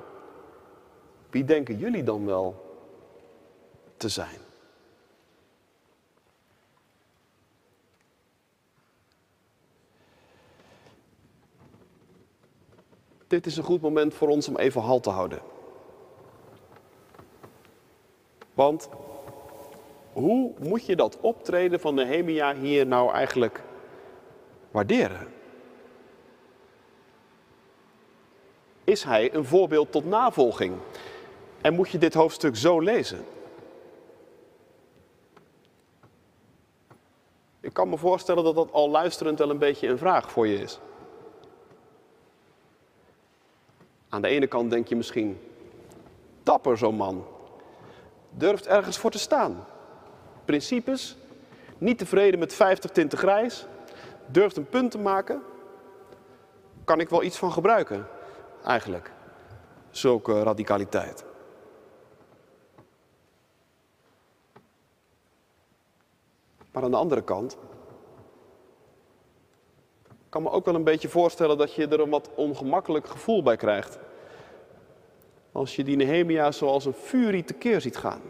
wie 1.31 1.45
denken 1.45 1.79
jullie 1.79 2.03
dan 2.03 2.27
wel 2.27 2.77
te 3.97 4.09
zijn? 4.09 4.44
Dit 13.35 13.47
is 13.47 13.57
een 13.57 13.65
goed 13.65 13.81
moment 13.81 14.15
voor 14.15 14.29
ons 14.29 14.49
om 14.49 14.57
even 14.57 14.81
halt 14.81 15.03
te 15.03 15.11
houden. 15.11 15.41
Want 18.55 18.89
hoe 20.13 20.53
moet 20.59 20.87
je 20.87 20.97
dat 20.97 21.19
optreden 21.21 21.81
van 21.81 21.95
Nehemia 21.95 22.55
hier 22.55 22.87
nou 22.87 23.13
eigenlijk 23.13 23.63
waarderen? 24.71 25.29
Is 28.85 29.03
hij 29.05 29.35
een 29.35 29.45
voorbeeld 29.45 29.93
tot 29.93 30.05
navolging? 30.05 30.77
En 31.61 31.75
moet 31.75 31.91
je 31.91 31.99
dit 31.99 32.15
hoofdstuk 32.15 32.57
zo 32.57 32.81
lezen? 32.81 33.25
Ik 37.61 37.73
kan 37.73 37.89
me 37.89 37.97
voorstellen 37.97 38.45
dat 38.45 38.55
dat 38.55 38.73
al 38.73 38.91
luisterend 38.91 39.39
wel 39.39 39.51
een 39.51 39.59
beetje 39.59 39.89
een 39.89 39.99
vraag 39.99 40.31
voor 40.31 40.47
je 40.47 40.61
is. 40.61 40.81
Aan 44.15 44.23
de 44.23 44.29
ene 44.29 44.47
kant 44.47 44.71
denk 44.71 44.89
je 44.89 44.97
misschien, 44.97 45.41
dapper 46.43 46.79
zo'n 46.79 46.95
man. 46.95 47.27
Durft 48.31 48.67
ergens 48.67 48.99
voor 48.99 49.11
te 49.11 49.19
staan. 49.19 49.65
Principes, 50.45 51.17
niet 51.79 51.99
tevreden 51.99 52.39
met 52.39 52.55
50 52.55 52.91
tinten 52.91 53.19
grijs, 53.19 53.67
durft 54.27 54.57
een 54.57 54.69
punt 54.69 54.91
te 54.91 54.99
maken. 54.99 55.43
Kan 56.85 57.01
ik 57.01 57.09
wel 57.09 57.23
iets 57.23 57.37
van 57.37 57.53
gebruiken, 57.53 58.07
eigenlijk. 58.65 59.11
Zulke 59.91 60.43
radicaliteit. 60.43 61.25
Maar 66.73 66.83
aan 66.83 66.91
de 66.91 66.97
andere 66.97 67.23
kant 67.23 67.57
kan 70.35 70.43
me 70.43 70.51
ook 70.51 70.65
wel 70.65 70.75
een 70.75 70.85
beetje 70.85 71.09
voorstellen 71.09 71.59
dat 71.59 71.75
je 71.75 71.87
er 71.87 72.01
een 72.01 72.11
wat 72.11 72.31
ongemakkelijk 72.35 73.07
gevoel 73.07 73.43
bij 73.43 73.57
krijgt. 73.57 73.99
Als 75.53 75.77
je 75.77 75.85
die 75.85 75.97
Nehemia 75.97 76.53
zoals 76.53 76.85
een 76.85 76.93
furie 76.93 77.45
tekeer 77.45 77.81
ziet 77.81 77.97
gaan. 77.97 78.21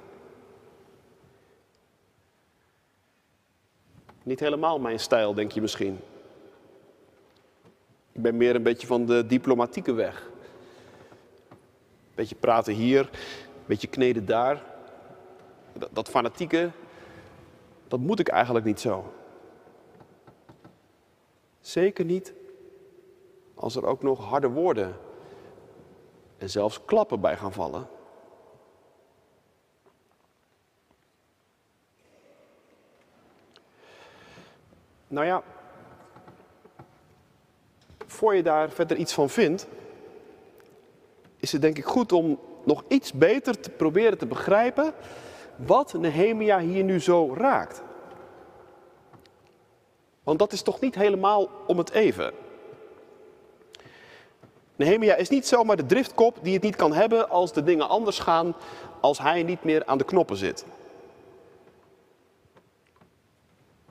Niet 4.22 4.40
helemaal 4.40 4.78
mijn 4.78 5.00
stijl, 5.00 5.34
denk 5.34 5.52
je 5.52 5.60
misschien. 5.60 6.00
Ik 8.12 8.22
ben 8.22 8.36
meer 8.36 8.54
een 8.54 8.62
beetje 8.62 8.86
van 8.86 9.06
de 9.06 9.26
diplomatieke 9.26 9.92
weg. 9.92 10.30
Beetje 12.14 12.34
praten 12.34 12.72
hier, 12.72 13.10
beetje 13.66 13.88
kneden 13.88 14.26
daar. 14.26 14.62
Dat, 15.72 15.88
dat 15.92 16.08
fanatieke, 16.08 16.70
dat 17.88 18.00
moet 18.00 18.20
ik 18.20 18.28
eigenlijk 18.28 18.66
niet 18.66 18.80
zo. 18.80 19.12
Zeker 21.64 22.04
niet 22.04 22.32
als 23.54 23.76
er 23.76 23.86
ook 23.86 24.02
nog 24.02 24.24
harde 24.24 24.48
woorden 24.48 24.96
en 26.38 26.50
zelfs 26.50 26.84
klappen 26.84 27.20
bij 27.20 27.36
gaan 27.36 27.52
vallen. 27.52 27.88
Nou 35.08 35.26
ja, 35.26 35.42
voor 38.06 38.34
je 38.34 38.42
daar 38.42 38.70
verder 38.70 38.96
iets 38.96 39.12
van 39.12 39.30
vindt, 39.30 39.66
is 41.36 41.52
het 41.52 41.62
denk 41.62 41.78
ik 41.78 41.84
goed 41.84 42.12
om 42.12 42.38
nog 42.64 42.84
iets 42.88 43.12
beter 43.12 43.60
te 43.60 43.70
proberen 43.70 44.18
te 44.18 44.26
begrijpen 44.26 44.94
wat 45.56 45.92
Nehemia 45.92 46.58
hier 46.58 46.84
nu 46.84 47.00
zo 47.00 47.34
raakt. 47.34 47.82
Want 50.24 50.38
dat 50.38 50.52
is 50.52 50.62
toch 50.62 50.80
niet 50.80 50.94
helemaal 50.94 51.48
om 51.66 51.78
het 51.78 51.90
even. 51.90 52.32
Nehemia 54.76 55.14
is 55.14 55.28
niet 55.28 55.46
zomaar 55.46 55.76
de 55.76 55.86
driftkop 55.86 56.38
die 56.42 56.54
het 56.54 56.62
niet 56.62 56.76
kan 56.76 56.92
hebben 56.92 57.28
als 57.28 57.52
de 57.52 57.62
dingen 57.62 57.88
anders 57.88 58.18
gaan, 58.18 58.54
als 59.00 59.18
hij 59.18 59.42
niet 59.42 59.64
meer 59.64 59.84
aan 59.84 59.98
de 59.98 60.04
knoppen 60.04 60.36
zit. 60.36 60.64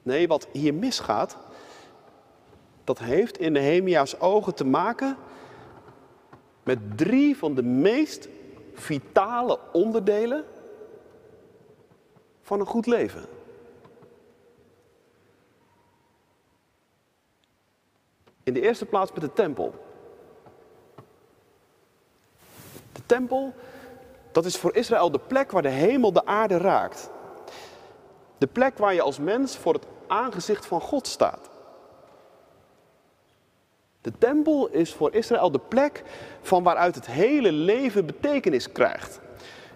Nee, 0.01 0.27
wat 0.27 0.47
hier 0.51 0.73
misgaat, 0.73 1.37
dat 2.83 2.99
heeft 2.99 3.37
in 3.37 3.51
Nehemia's 3.51 4.19
ogen 4.19 4.55
te 4.55 4.65
maken 4.65 5.17
met 6.63 6.97
drie 6.97 7.37
van 7.37 7.53
de 7.53 7.63
meest 7.63 8.27
vitale 8.73 9.59
onderdelen 9.71 10.45
van 12.41 12.59
een 12.59 12.65
goed 12.65 12.85
leven. 12.85 13.25
In 18.43 18.53
de 18.53 18.61
eerste 18.61 18.85
plaats 18.85 19.11
met 19.11 19.21
de 19.21 19.33
tempel. 19.33 19.73
De 22.91 23.01
tempel, 23.05 23.53
dat 24.31 24.45
is 24.45 24.57
voor 24.57 24.75
Israël 24.75 25.11
de 25.11 25.19
plek 25.19 25.51
waar 25.51 25.61
de 25.61 25.69
hemel 25.69 26.13
de 26.13 26.25
aarde 26.25 26.57
raakt. 26.57 27.09
De 28.37 28.47
plek 28.47 28.77
waar 28.77 28.93
je 28.93 29.01
als 29.01 29.19
mens 29.19 29.57
voor 29.57 29.73
het 29.73 29.85
aangezicht 30.07 30.65
van 30.65 30.81
God 30.81 31.07
staat. 31.07 31.49
De 34.01 34.13
tempel 34.17 34.67
is 34.67 34.93
voor 34.93 35.13
Israël 35.13 35.51
de 35.51 35.59
plek 35.59 36.03
van 36.41 36.63
waaruit 36.63 36.95
het 36.95 37.05
hele 37.05 37.51
leven 37.51 38.05
betekenis 38.05 38.71
krijgt. 38.71 39.19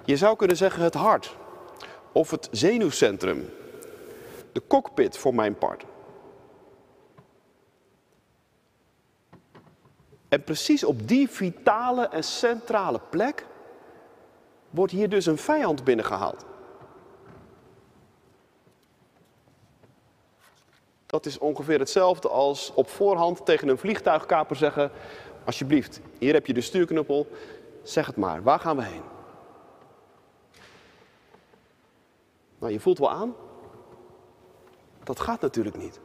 Je 0.06 0.18
zou 0.18 0.36
kunnen 0.36 0.58
zeggen 0.58 0.84
het 0.84 0.94
hart 0.94 1.36
of 2.12 2.32
het 2.32 2.48
zenuwcentrum. 2.52 3.50
De 4.52 4.62
cockpit 4.68 5.18
voor 5.18 5.36
mijn 5.36 5.58
part. 5.58 5.84
En 10.30 10.44
precies 10.44 10.84
op 10.84 11.08
die 11.08 11.30
vitale 11.30 12.08
en 12.08 12.24
centrale 12.24 13.00
plek 13.10 13.46
wordt 14.70 14.92
hier 14.92 15.10
dus 15.10 15.26
een 15.26 15.38
vijand 15.38 15.84
binnengehaald. 15.84 16.46
Dat 21.06 21.26
is 21.26 21.38
ongeveer 21.38 21.80
hetzelfde 21.80 22.30
als 22.30 22.74
op 22.74 22.90
voorhand 22.90 23.46
tegen 23.46 23.68
een 23.68 23.78
vliegtuigkaper 23.78 24.56
zeggen: 24.56 24.92
Alsjeblieft, 25.46 26.00
hier 26.20 26.34
heb 26.34 26.46
je 26.46 26.54
de 26.54 26.62
stuurknuppel, 26.62 27.28
zeg 27.84 28.06
het 28.06 28.16
maar, 28.16 28.44
waar 28.44 28.60
gaan 28.60 28.78
we 28.78 28.84
heen? 28.84 29.04
Nou, 32.60 32.74
je 32.74 32.80
voelt 32.80 32.98
wel 32.98 33.12
aan. 33.12 33.36
Dat 35.04 35.20
gaat 35.20 35.42
natuurlijk 35.42 35.78
niet. 35.78 36.00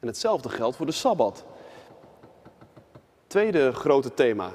En 0.00 0.06
hetzelfde 0.06 0.48
geldt 0.48 0.76
voor 0.76 0.86
de 0.86 0.92
Sabbat. 0.92 1.44
Tweede 3.26 3.72
grote 3.72 4.14
thema. 4.14 4.50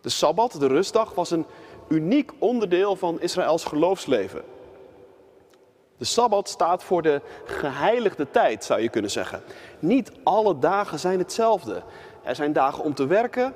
De 0.00 0.08
Sabbat, 0.08 0.60
de 0.60 0.66
rustdag, 0.66 1.14
was 1.14 1.30
een 1.30 1.46
uniek 1.88 2.32
onderdeel 2.38 2.96
van 2.96 3.20
Israëls 3.20 3.64
geloofsleven. 3.64 4.42
De 5.96 6.04
Sabbat 6.04 6.48
staat 6.48 6.82
voor 6.82 7.02
de 7.02 7.20
geheiligde 7.44 8.30
tijd, 8.30 8.64
zou 8.64 8.80
je 8.80 8.88
kunnen 8.88 9.10
zeggen. 9.10 9.42
Niet 9.78 10.12
alle 10.22 10.58
dagen 10.58 10.98
zijn 10.98 11.18
hetzelfde. 11.18 11.82
Er 12.22 12.34
zijn 12.34 12.52
dagen 12.52 12.84
om 12.84 12.94
te 12.94 13.06
werken, 13.06 13.54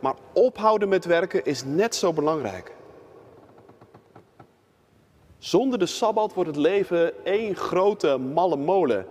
maar 0.00 0.14
ophouden 0.32 0.88
met 0.88 1.04
werken 1.04 1.44
is 1.44 1.64
net 1.64 1.94
zo 1.94 2.12
belangrijk. 2.12 2.74
Zonder 5.38 5.78
de 5.78 5.86
Sabbat 5.86 6.34
wordt 6.34 6.50
het 6.50 6.58
leven 6.58 7.24
één 7.24 7.56
grote 7.56 8.16
malle 8.16 8.56
molen 8.56 9.06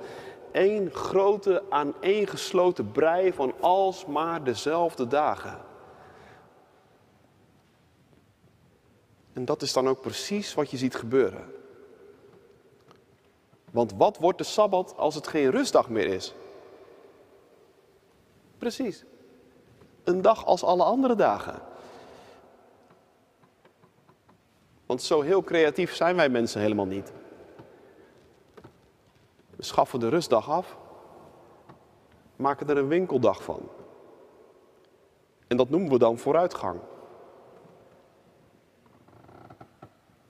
één 0.53 0.91
grote 0.91 1.63
aaneengesloten 1.69 2.91
brei 2.91 3.33
van 3.33 3.53
alsmaar 3.59 4.43
dezelfde 4.43 5.07
dagen. 5.07 5.59
En 9.33 9.45
dat 9.45 9.61
is 9.61 9.73
dan 9.73 9.87
ook 9.87 10.01
precies 10.01 10.53
wat 10.53 10.71
je 10.71 10.77
ziet 10.77 10.95
gebeuren. 10.95 11.53
Want 13.71 13.93
wat 13.97 14.17
wordt 14.17 14.37
de 14.37 14.43
Sabbat 14.43 14.97
als 14.97 15.15
het 15.15 15.27
geen 15.27 15.51
rustdag 15.51 15.89
meer 15.89 16.07
is? 16.07 16.33
Precies. 18.57 19.03
Een 20.03 20.21
dag 20.21 20.45
als 20.45 20.63
alle 20.63 20.83
andere 20.83 21.15
dagen. 21.15 21.61
Want 24.85 25.01
zo 25.01 25.21
heel 25.21 25.43
creatief 25.43 25.95
zijn 25.95 26.15
wij 26.15 26.29
mensen 26.29 26.61
helemaal 26.61 26.85
niet. 26.85 27.11
Schaffen 29.73 29.99
de 29.99 30.09
rustdag 30.09 30.49
af, 30.49 30.77
maken 32.36 32.69
er 32.69 32.77
een 32.77 32.88
winkeldag 32.88 33.43
van. 33.43 33.69
En 35.47 35.57
dat 35.57 35.69
noemen 35.69 35.91
we 35.91 35.97
dan 35.97 36.17
vooruitgang. 36.17 36.79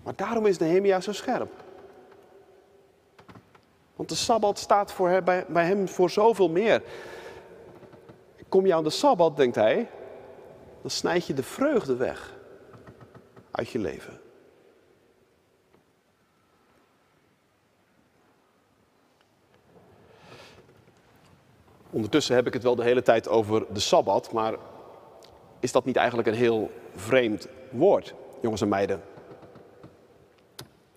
Maar 0.03 0.15
daarom 0.15 0.45
is 0.45 0.57
Nehemia 0.57 0.99
zo 0.99 1.11
scherp. 1.11 1.51
Want 3.95 4.09
de 4.09 4.15
Sabbat 4.15 4.59
staat 4.59 4.91
voor 4.91 5.09
hem, 5.09 5.23
bij, 5.23 5.45
bij 5.47 5.65
hem 5.65 5.87
voor 5.87 6.09
zoveel 6.09 6.49
meer. 6.49 6.83
Kom 8.49 8.65
je 8.65 8.73
aan 8.73 8.83
de 8.83 8.89
Sabbat, 8.89 9.37
denkt 9.37 9.55
hij, 9.55 9.89
dan 10.81 10.91
snijd 10.91 11.25
je 11.25 11.33
de 11.33 11.43
vreugde 11.43 11.95
weg 11.95 12.33
uit 13.51 13.69
je 13.69 13.79
leven. 13.79 14.19
Ondertussen 21.93 22.35
heb 22.35 22.47
ik 22.47 22.53
het 22.53 22.63
wel 22.63 22.75
de 22.75 22.83
hele 22.83 23.01
tijd 23.01 23.27
over 23.27 23.65
de 23.73 23.79
Sabbat, 23.79 24.31
maar 24.31 24.53
is 25.59 25.71
dat 25.71 25.85
niet 25.85 25.95
eigenlijk 25.95 26.27
een 26.27 26.33
heel 26.33 26.71
vreemd 26.95 27.47
woord, 27.69 28.13
jongens 28.41 28.61
en 28.61 28.67
meiden? 28.67 29.01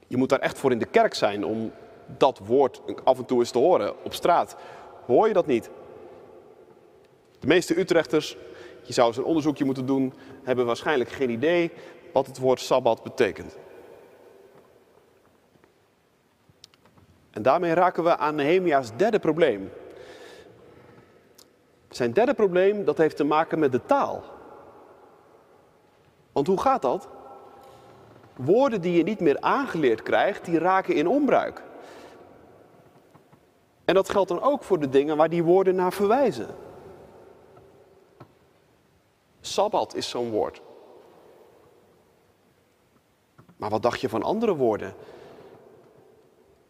Je 0.06 0.16
moet 0.16 0.28
daar 0.28 0.38
echt 0.38 0.58
voor 0.58 0.72
in 0.72 0.78
de 0.78 0.86
kerk 0.86 1.14
zijn 1.14 1.44
om 1.44 1.72
dat 2.06 2.38
woord 2.38 2.82
af 3.04 3.18
en 3.18 3.24
toe 3.24 3.38
eens 3.38 3.50
te 3.50 3.58
horen. 3.58 4.04
Op 4.04 4.14
straat 4.14 4.56
hoor 5.06 5.28
je 5.28 5.34
dat 5.34 5.46
niet. 5.46 5.70
De 7.38 7.46
meeste 7.46 7.78
Utrechters, 7.78 8.36
je 8.82 8.92
zou 8.92 9.08
eens 9.08 9.16
een 9.16 9.24
onderzoekje 9.24 9.64
moeten 9.64 9.86
doen, 9.86 10.12
hebben 10.42 10.66
waarschijnlijk 10.66 11.10
geen 11.10 11.30
idee 11.30 11.70
wat 12.12 12.26
het 12.26 12.38
woord 12.38 12.60
Sabbat 12.60 13.02
betekent. 13.02 13.56
En 17.30 17.42
daarmee 17.42 17.74
raken 17.74 18.04
we 18.04 18.16
aan 18.16 18.34
Nehemia's 18.34 18.96
derde 18.96 19.18
probleem. 19.18 19.70
Zijn 21.96 22.12
derde 22.12 22.34
probleem 22.34 22.84
dat 22.84 22.98
heeft 22.98 23.16
te 23.16 23.24
maken 23.24 23.58
met 23.58 23.72
de 23.72 23.84
taal. 23.84 24.22
Want 26.32 26.46
hoe 26.46 26.60
gaat 26.60 26.82
dat? 26.82 27.08
Woorden 28.34 28.80
die 28.80 28.96
je 28.96 29.02
niet 29.02 29.20
meer 29.20 29.40
aangeleerd 29.40 30.02
krijgt, 30.02 30.44
die 30.44 30.58
raken 30.58 30.94
in 30.94 31.08
onbruik. 31.08 31.62
En 33.84 33.94
dat 33.94 34.08
geldt 34.08 34.28
dan 34.28 34.42
ook 34.42 34.62
voor 34.62 34.78
de 34.78 34.88
dingen 34.88 35.16
waar 35.16 35.28
die 35.28 35.44
woorden 35.44 35.74
naar 35.74 35.92
verwijzen. 35.92 36.48
Sabbat 39.40 39.94
is 39.94 40.08
zo'n 40.08 40.30
woord. 40.30 40.62
Maar 43.56 43.70
wat 43.70 43.82
dacht 43.82 44.00
je 44.00 44.08
van 44.08 44.22
andere 44.22 44.54
woorden? 44.56 44.94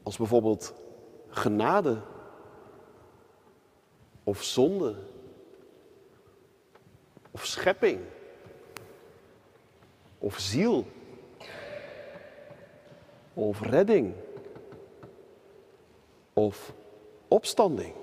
Als 0.03 0.17
bijvoorbeeld 0.17 0.75
genade 1.29 1.97
of 4.25 4.43
zonde 4.43 5.15
of 7.37 7.47
schepping 7.47 8.01
of 10.19 10.39
ziel 10.39 10.87
of 13.35 13.61
redding 13.61 14.15
of 16.33 16.73
opstanding. 17.29 17.95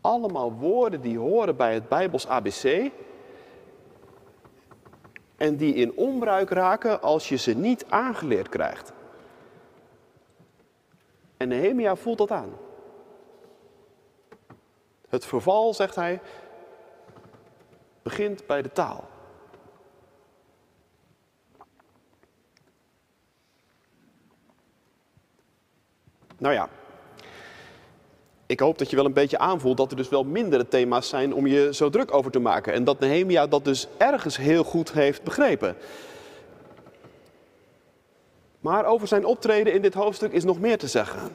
Allemaal 0.00 0.52
woorden 0.52 1.00
die 1.00 1.18
horen 1.18 1.56
bij 1.56 1.74
het 1.74 1.88
Bijbels 1.88 2.26
ABC 2.26 2.90
en 5.36 5.56
die 5.56 5.74
in 5.74 5.96
onbruik 5.96 6.50
raken 6.50 7.02
als 7.02 7.28
je 7.28 7.36
ze 7.36 7.52
niet 7.56 7.84
aangeleerd 7.88 8.48
krijgt. 8.48 8.92
En 11.36 11.48
Nehemia 11.48 11.96
voelt 11.96 12.18
dat 12.18 12.30
aan. 12.30 12.63
Het 15.14 15.26
verval, 15.26 15.74
zegt 15.74 15.94
hij, 15.94 16.20
begint 18.02 18.46
bij 18.46 18.62
de 18.62 18.72
taal. 18.72 19.08
Nou 26.38 26.54
ja, 26.54 26.68
ik 28.46 28.60
hoop 28.60 28.78
dat 28.78 28.90
je 28.90 28.96
wel 28.96 29.04
een 29.04 29.12
beetje 29.12 29.38
aanvoelt 29.38 29.76
dat 29.76 29.90
er 29.90 29.96
dus 29.96 30.08
wel 30.08 30.24
mindere 30.24 30.68
thema's 30.68 31.08
zijn 31.08 31.34
om 31.34 31.46
je 31.46 31.74
zo 31.74 31.90
druk 31.90 32.14
over 32.14 32.30
te 32.30 32.38
maken. 32.38 32.72
En 32.72 32.84
dat 32.84 33.00
Nehemia 33.00 33.46
dat 33.46 33.64
dus 33.64 33.86
ergens 33.96 34.36
heel 34.36 34.64
goed 34.64 34.92
heeft 34.92 35.22
begrepen. 35.22 35.76
Maar 38.60 38.84
over 38.84 39.08
zijn 39.08 39.24
optreden 39.24 39.72
in 39.72 39.82
dit 39.82 39.94
hoofdstuk 39.94 40.32
is 40.32 40.44
nog 40.44 40.60
meer 40.60 40.78
te 40.78 40.88
zeggen. 40.88 41.30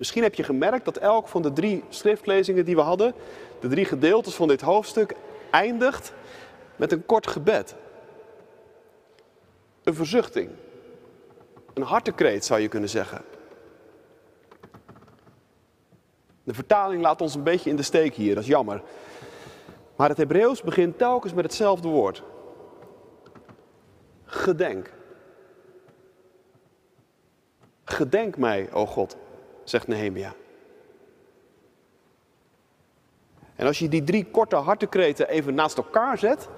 Misschien 0.00 0.22
heb 0.22 0.34
je 0.34 0.42
gemerkt 0.42 0.84
dat 0.84 0.96
elk 0.96 1.28
van 1.28 1.42
de 1.42 1.52
drie 1.52 1.84
schriftlezingen 1.88 2.64
die 2.64 2.74
we 2.74 2.80
hadden, 2.80 3.14
de 3.60 3.68
drie 3.68 3.84
gedeeltes 3.84 4.34
van 4.34 4.48
dit 4.48 4.60
hoofdstuk, 4.60 5.14
eindigt 5.50 6.12
met 6.76 6.92
een 6.92 7.06
kort 7.06 7.26
gebed. 7.26 7.74
Een 9.82 9.94
verzuchting. 9.94 10.50
Een 11.74 11.82
hartekreet 11.82 12.44
zou 12.44 12.60
je 12.60 12.68
kunnen 12.68 12.88
zeggen. 12.88 13.24
De 16.42 16.54
vertaling 16.54 17.02
laat 17.02 17.20
ons 17.20 17.34
een 17.34 17.42
beetje 17.42 17.70
in 17.70 17.76
de 17.76 17.82
steek 17.82 18.14
hier, 18.14 18.34
dat 18.34 18.42
is 18.42 18.48
jammer. 18.48 18.82
Maar 19.96 20.08
het 20.08 20.18
Hebreeuws 20.18 20.62
begint 20.62 20.98
telkens 20.98 21.32
met 21.32 21.44
hetzelfde 21.44 21.88
woord. 21.88 22.22
Gedenk. 24.24 24.92
Gedenk 27.84 28.36
mij, 28.36 28.72
o 28.72 28.86
God, 28.86 29.16
zegt 29.64 29.86
Nehemia. 29.86 30.34
En 33.56 33.66
als 33.66 33.78
je 33.78 33.88
die 33.88 34.04
drie 34.04 34.24
korte 34.30 34.56
hartekreten 34.56 35.28
even 35.28 35.54
naast 35.54 35.76
elkaar 35.76 36.18
zet, 36.18 36.48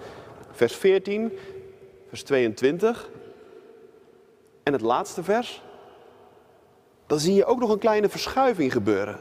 vers 0.50 0.76
14, 0.76 1.38
vers 2.08 2.22
22 2.22 3.10
en 4.62 4.72
het 4.72 4.82
laatste 4.82 5.22
vers, 5.22 5.62
dan 7.06 7.18
zie 7.18 7.34
je 7.34 7.44
ook 7.44 7.58
nog 7.58 7.70
een 7.70 7.78
kleine 7.78 8.08
verschuiving 8.08 8.72
gebeuren. 8.72 9.18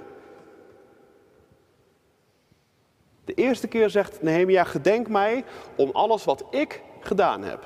De 3.26 3.34
eerste 3.34 3.68
keer 3.68 3.90
zegt 3.90 4.22
Nehemia, 4.22 4.64
gedenk 4.64 5.08
mij 5.08 5.44
om 5.76 5.90
alles 5.92 6.26
wat 6.26 6.46
ik 6.50 6.82
gedaan 7.00 7.44
heb. 7.44 7.62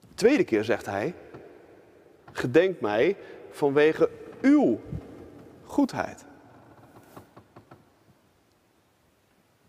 De 0.00 0.14
tweede 0.14 0.44
keer 0.44 0.64
zegt 0.64 0.86
hij, 0.86 1.14
gedenk 2.34 2.80
mij 2.80 3.16
vanwege 3.50 4.10
uw 4.40 4.80
goedheid. 5.64 6.24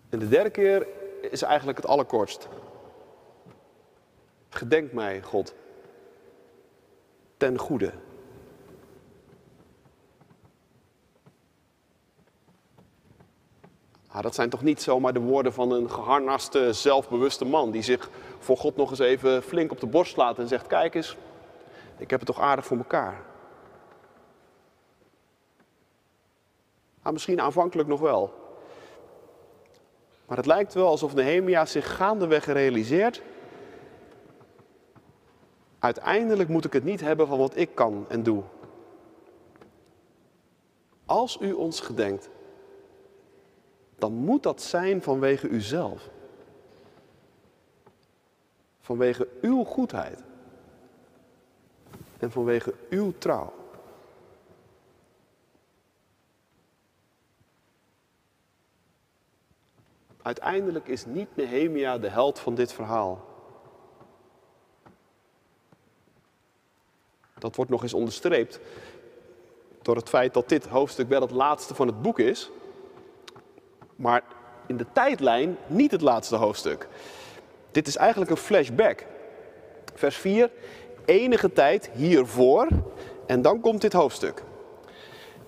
En 0.10 0.20
de 0.20 0.28
derde 0.28 0.50
keer 0.50 0.88
is 1.32 1.42
eigenlijk 1.42 1.78
het 1.78 1.88
allerkortst. 1.88 2.48
Gedenk 4.50 4.92
mij, 4.92 5.22
God, 5.22 5.54
ten 7.38 7.60
goede. 7.60 7.92
Ah, 14.08 14.22
dat 14.22 14.36
zijn 14.36 14.50
toch 14.50 14.64
niet 14.64 14.82
zomaar 14.82 15.14
de 15.14 15.20
woorden 15.20 15.54
van 15.54 15.72
een 15.72 15.92
geharnaste, 15.92 16.74
zelfbewuste 16.74 17.46
man 17.46 17.72
die 17.72 17.82
zich 17.82 18.10
voor 18.40 18.58
God 18.58 18.76
nog 18.76 18.90
eens 18.90 19.00
even 19.00 19.44
flink 19.44 19.72
op 19.72 19.80
de 19.80 19.86
borst 19.86 20.14
slaat 20.14 20.40
en 20.40 20.48
zegt: 20.48 20.68
Kijk 20.68 20.96
eens, 20.96 21.18
ik 21.98 22.10
heb 22.10 22.20
het 22.20 22.28
toch 22.28 22.40
aardig 22.40 22.66
voor 22.66 22.78
elkaar. 22.78 23.24
Ah, 27.02 27.14
misschien 27.14 27.42
aanvankelijk 27.42 27.90
nog 27.90 28.00
wel. 28.00 28.34
Maar 30.26 30.38
het 30.38 30.46
lijkt 30.46 30.74
wel 30.74 30.88
alsof 30.88 31.14
Nehemia 31.14 31.66
zich 31.66 31.96
gaandeweg 31.96 32.46
realiseert. 32.46 33.22
Uiteindelijk 35.80 36.50
moet 36.50 36.66
ik 36.66 36.74
het 36.74 36.84
niet 36.84 37.02
hebben 37.02 37.28
van 37.28 37.38
wat 37.38 37.58
ik 37.58 37.76
kan 37.76 38.06
en 38.10 38.24
doe. 38.24 38.44
Als 41.06 41.38
u 41.42 41.52
ons 41.52 41.80
gedenkt, 41.80 42.30
dan 43.96 44.14
moet 44.14 44.44
dat 44.44 44.62
zijn 44.62 45.02
vanwege 45.02 45.48
uzelf. 45.48 46.10
Vanwege 48.80 49.28
uw 49.42 49.64
goedheid. 49.64 50.24
En 52.26 52.32
vanwege 52.32 52.74
uw 52.90 53.14
trouw. 53.18 53.54
Uiteindelijk 60.22 60.88
is 60.88 61.06
niet 61.06 61.36
Nehemia 61.36 61.98
de 61.98 62.10
held 62.10 62.40
van 62.40 62.56
dit 62.56 62.74
verhaal. 62.74 63.26
Dat 67.38 67.56
wordt 67.56 67.72
nog 67.72 67.84
eens 67.84 67.94
onderstreept 67.94 68.60
door 69.82 69.96
het 69.96 70.10
feit 70.10 70.34
dat 70.34 70.50
dit 70.50 70.66
hoofdstuk 70.66 71.10
wel 71.10 71.22
het 71.22 71.32
laatste 71.32 71.76
van 71.76 71.88
het 71.88 72.02
boek 72.02 72.20
is. 72.20 72.52
Maar 73.96 74.24
in 74.68 74.78
de 74.78 74.86
tijdlijn 74.94 75.58
niet 75.68 75.92
het 75.92 76.02
laatste 76.02 76.36
hoofdstuk. 76.36 76.88
Dit 77.72 77.88
is 77.88 77.96
eigenlijk 77.96 78.32
een 78.32 78.38
flashback. 78.38 79.06
Vers 79.94 80.18
4, 80.18 80.52
enige 81.06 81.54
tijd 81.54 81.90
hiervoor 81.94 82.68
en 83.26 83.42
dan 83.42 83.60
komt 83.60 83.82
dit 83.82 83.94
hoofdstuk. 83.94 84.44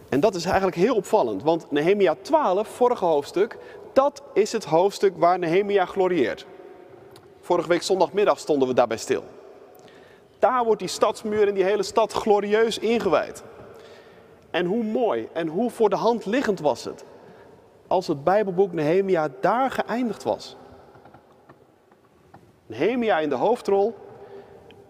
En 0.10 0.20
dat 0.20 0.36
is 0.36 0.46
eigenlijk 0.46 0.76
heel 0.76 0.96
opvallend, 0.96 1.44
want 1.44 1.72
Nehemia 1.72 2.16
12, 2.22 2.68
vorige 2.68 3.06
hoofdstuk, 3.06 3.58
dat 3.94 4.22
is 4.34 4.52
het 4.52 4.66
hoofdstuk 4.66 5.14
waar 5.18 5.40
Nehemia 5.40 5.86
glorieert. 5.86 6.46
Vorige 7.42 7.68
week 7.68 7.82
zondagmiddag 7.82 8.40
stonden 8.40 8.68
we 8.68 8.74
daarbij 8.74 8.98
stil. 8.98 9.24
Daar 10.40 10.64
wordt 10.66 10.80
die 10.80 10.90
stadsmuur 10.90 11.48
en 11.48 11.54
die 11.54 11.64
hele 11.64 11.84
stad 11.84 12.14
glorieus 12.14 12.80
ingewijd. 12.80 13.44
En 14.52 14.66
hoe 14.66 14.84
mooi 14.84 15.30
en 15.34 15.48
hoe 15.48 15.70
voor 15.70 15.90
de 15.90 15.96
hand 15.96 16.26
liggend 16.26 16.60
was 16.60 16.84
het 16.84 17.06
als 17.88 18.08
het 18.08 18.24
Bijbelboek 18.24 18.74
Nehemia 18.74 19.30
daar 19.42 19.72
geëindigd 19.72 20.24
was. 20.24 20.56
Nehemia 22.66 23.20
in 23.20 23.30
de 23.30 23.36
hoofdrol 23.36 23.96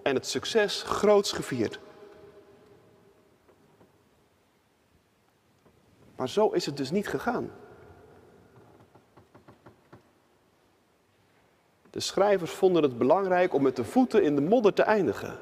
en 0.07 0.15
het 0.15 0.27
succes 0.27 0.83
groots 0.83 1.31
gevierd. 1.31 1.79
Maar 6.15 6.29
zo 6.29 6.49
is 6.49 6.65
het 6.65 6.77
dus 6.77 6.91
niet 6.91 7.07
gegaan. 7.07 7.51
De 11.89 11.99
schrijvers 11.99 12.51
vonden 12.51 12.83
het 12.83 12.97
belangrijk 12.97 13.53
om 13.53 13.61
met 13.61 13.75
de 13.75 13.83
voeten 13.83 14.23
in 14.23 14.35
de 14.35 14.41
modder 14.41 14.73
te 14.73 14.81
eindigen. 14.81 15.39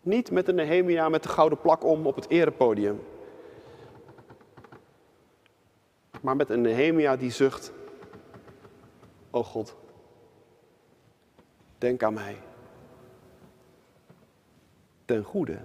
Niet 0.00 0.30
met 0.30 0.48
een 0.48 0.54
Nehemia 0.54 1.08
met 1.08 1.22
de 1.22 1.28
gouden 1.28 1.60
plak 1.60 1.84
om 1.84 2.06
op 2.06 2.14
het 2.14 2.28
erepodium. 2.28 3.02
Maar 6.20 6.36
met 6.36 6.50
een 6.50 6.60
Nehemia 6.60 7.16
die 7.16 7.30
zucht, 7.30 7.72
o 9.30 9.42
God, 9.42 9.80
denk 11.82 12.02
aan 12.02 12.14
mij. 12.14 12.36
Ten 15.04 15.24
goede. 15.24 15.58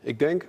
Ik 0.00 0.18
denk, 0.18 0.48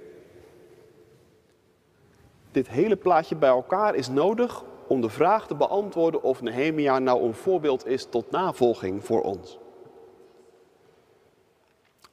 dit 2.52 2.68
hele 2.68 2.96
plaatje 2.96 3.36
bij 3.36 3.50
elkaar 3.50 3.96
is 3.96 4.10
nodig 4.10 4.64
om 4.88 5.02
de 5.02 5.10
vraag 5.10 5.48
te 5.48 5.56
beantwoorden 5.56 6.24
of 6.24 6.42
Nehemia 6.42 7.00
nou 7.00 7.24
een 7.24 7.34
voorbeeld 7.34 7.86
is 7.86 8.06
tot 8.06 8.32
navolging 8.32 9.06
voor 9.06 9.22
ons. 9.22 9.60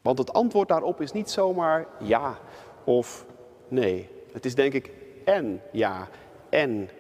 Want 0.02 0.18
het 0.18 0.32
antwoord 0.32 0.68
daarop 0.68 1.00
is 1.00 1.12
niet 1.12 1.30
zomaar 1.30 1.86
ja 1.98 2.38
of 2.84 3.26
nee. 3.68 4.08
Het 4.32 4.44
is 4.44 4.54
denk 4.54 4.72
ik 4.72 4.99
en 5.24 5.62
ja 5.72 6.08
en 6.48 6.90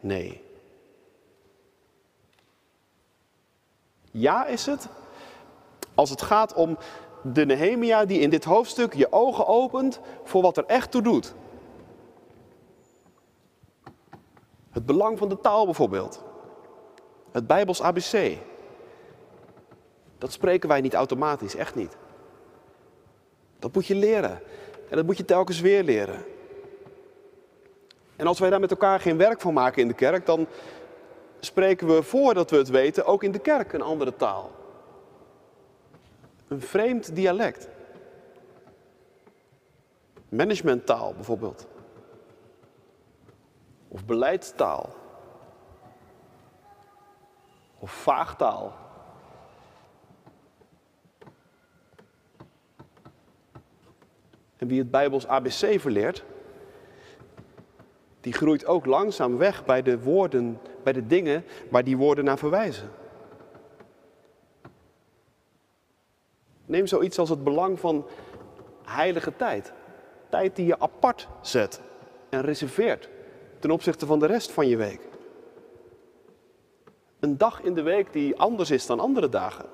nee. 0.00 0.42
Ja 4.10 4.46
is 4.46 4.66
het 4.66 4.88
als 5.94 6.10
het 6.10 6.22
gaat 6.22 6.54
om 6.54 6.78
de 7.22 7.46
Nehemia 7.46 8.04
die 8.04 8.20
in 8.20 8.30
dit 8.30 8.44
hoofdstuk 8.44 8.94
je 8.94 9.12
ogen 9.12 9.46
opent 9.46 10.00
voor 10.24 10.42
wat 10.42 10.56
er 10.56 10.64
echt 10.66 10.90
toe 10.90 11.02
doet. 11.02 11.34
Het 14.70 14.86
belang 14.86 15.18
van 15.18 15.28
de 15.28 15.40
taal 15.40 15.64
bijvoorbeeld. 15.64 16.22
Het 17.32 17.46
Bijbels 17.46 17.82
ABC. 17.82 18.38
Dat 20.18 20.32
spreken 20.32 20.68
wij 20.68 20.80
niet 20.80 20.94
automatisch, 20.94 21.54
echt 21.54 21.74
niet. 21.74 21.96
Dat 23.58 23.74
moet 23.74 23.86
je 23.86 23.94
leren. 23.94 24.40
En 24.88 24.96
dat 24.96 25.06
moet 25.06 25.16
je 25.16 25.24
telkens 25.24 25.60
weer 25.60 25.82
leren. 25.82 26.24
En 28.20 28.26
als 28.26 28.38
wij 28.38 28.50
daar 28.50 28.60
met 28.60 28.70
elkaar 28.70 29.00
geen 29.00 29.16
werk 29.16 29.40
van 29.40 29.54
maken 29.54 29.82
in 29.82 29.88
de 29.88 29.94
kerk, 29.94 30.26
dan 30.26 30.46
spreken 31.38 31.86
we 31.86 32.02
voordat 32.02 32.50
we 32.50 32.56
het 32.56 32.68
weten 32.68 33.06
ook 33.06 33.22
in 33.22 33.32
de 33.32 33.38
kerk 33.38 33.72
een 33.72 33.82
andere 33.82 34.16
taal. 34.16 34.50
Een 36.48 36.60
vreemd 36.60 37.14
dialect. 37.14 37.68
Managementtaal 40.28 41.14
bijvoorbeeld. 41.14 41.66
Of 43.88 44.04
beleidstaal. 44.04 44.88
Of 47.78 47.90
vaagtaal. 47.90 48.72
En 54.56 54.68
wie 54.68 54.78
het 54.78 54.90
Bijbels 54.90 55.26
ABC 55.26 55.80
verleert, 55.80 56.24
die 58.20 58.32
groeit 58.32 58.66
ook 58.66 58.86
langzaam 58.86 59.36
weg 59.36 59.64
bij 59.64 59.82
de 59.82 60.02
woorden, 60.02 60.60
bij 60.82 60.92
de 60.92 61.06
dingen 61.06 61.44
waar 61.70 61.84
die 61.84 61.96
woorden 61.96 62.24
naar 62.24 62.38
verwijzen. 62.38 62.90
Neem 66.66 66.86
zoiets 66.86 67.18
als 67.18 67.28
het 67.28 67.44
belang 67.44 67.80
van 67.80 68.06
heilige 68.84 69.36
tijd. 69.36 69.72
Tijd 70.28 70.56
die 70.56 70.66
je 70.66 70.80
apart 70.80 71.28
zet 71.40 71.80
en 72.28 72.40
reserveert 72.40 73.08
ten 73.58 73.70
opzichte 73.70 74.06
van 74.06 74.18
de 74.18 74.26
rest 74.26 74.50
van 74.50 74.68
je 74.68 74.76
week. 74.76 75.08
Een 77.20 77.38
dag 77.38 77.62
in 77.62 77.74
de 77.74 77.82
week 77.82 78.12
die 78.12 78.38
anders 78.38 78.70
is 78.70 78.86
dan 78.86 79.00
andere 79.00 79.28
dagen. 79.28 79.66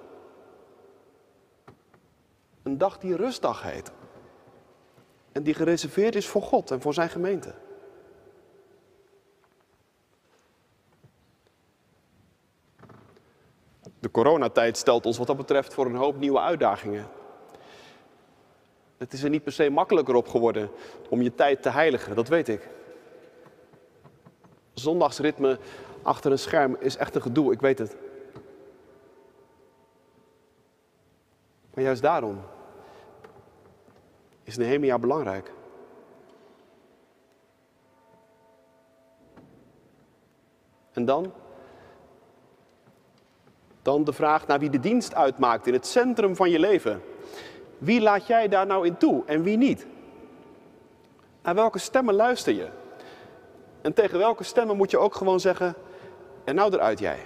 Een 2.62 2.78
dag 2.78 2.98
die 2.98 3.16
rustdag 3.16 3.62
heet. 3.62 3.92
En 5.32 5.42
die 5.42 5.54
gereserveerd 5.54 6.14
is 6.14 6.26
voor 6.26 6.42
God 6.42 6.70
en 6.70 6.80
voor 6.80 6.94
zijn 6.94 7.08
gemeente. 7.08 7.54
De 14.06 14.12
coronatijd 14.12 14.76
stelt 14.76 15.06
ons 15.06 15.18
wat 15.18 15.26
dat 15.26 15.36
betreft 15.36 15.74
voor 15.74 15.86
een 15.86 15.94
hoop 15.94 16.18
nieuwe 16.18 16.40
uitdagingen. 16.40 17.08
Het 18.96 19.12
is 19.12 19.22
er 19.22 19.30
niet 19.30 19.42
per 19.42 19.52
se 19.52 19.70
makkelijker 19.70 20.14
op 20.14 20.28
geworden 20.28 20.70
om 21.08 21.22
je 21.22 21.34
tijd 21.34 21.62
te 21.62 21.70
heiligen, 21.70 22.16
dat 22.16 22.28
weet 22.28 22.48
ik. 22.48 22.68
Zondagsritme 24.74 25.58
achter 26.02 26.30
een 26.30 26.38
scherm 26.38 26.76
is 26.80 26.96
echt 26.96 27.14
een 27.14 27.22
gedoe, 27.22 27.52
ik 27.52 27.60
weet 27.60 27.78
het. 27.78 27.96
Maar 31.74 31.84
juist 31.84 32.02
daarom 32.02 32.40
is 34.42 34.56
Nehemia 34.56 34.98
belangrijk. 34.98 35.52
En 40.92 41.04
dan? 41.04 41.32
Dan 43.86 44.04
de 44.04 44.12
vraag 44.12 44.46
naar 44.46 44.58
wie 44.58 44.70
de 44.70 44.80
dienst 44.80 45.14
uitmaakt 45.14 45.66
in 45.66 45.72
het 45.72 45.86
centrum 45.86 46.36
van 46.36 46.50
je 46.50 46.58
leven. 46.58 47.02
Wie 47.78 48.00
laat 48.00 48.26
jij 48.26 48.48
daar 48.48 48.66
nou 48.66 48.86
in 48.86 48.96
toe 48.96 49.22
en 49.26 49.42
wie 49.42 49.56
niet? 49.56 49.86
Naar 51.42 51.54
welke 51.54 51.78
stemmen 51.78 52.14
luister 52.14 52.54
je? 52.54 52.68
En 53.80 53.92
tegen 53.92 54.18
welke 54.18 54.44
stemmen 54.44 54.76
moet 54.76 54.90
je 54.90 54.98
ook 54.98 55.14
gewoon 55.14 55.40
zeggen: 55.40 55.74
en 56.44 56.54
nou 56.54 56.72
eruit 56.72 56.98
jij? 56.98 57.18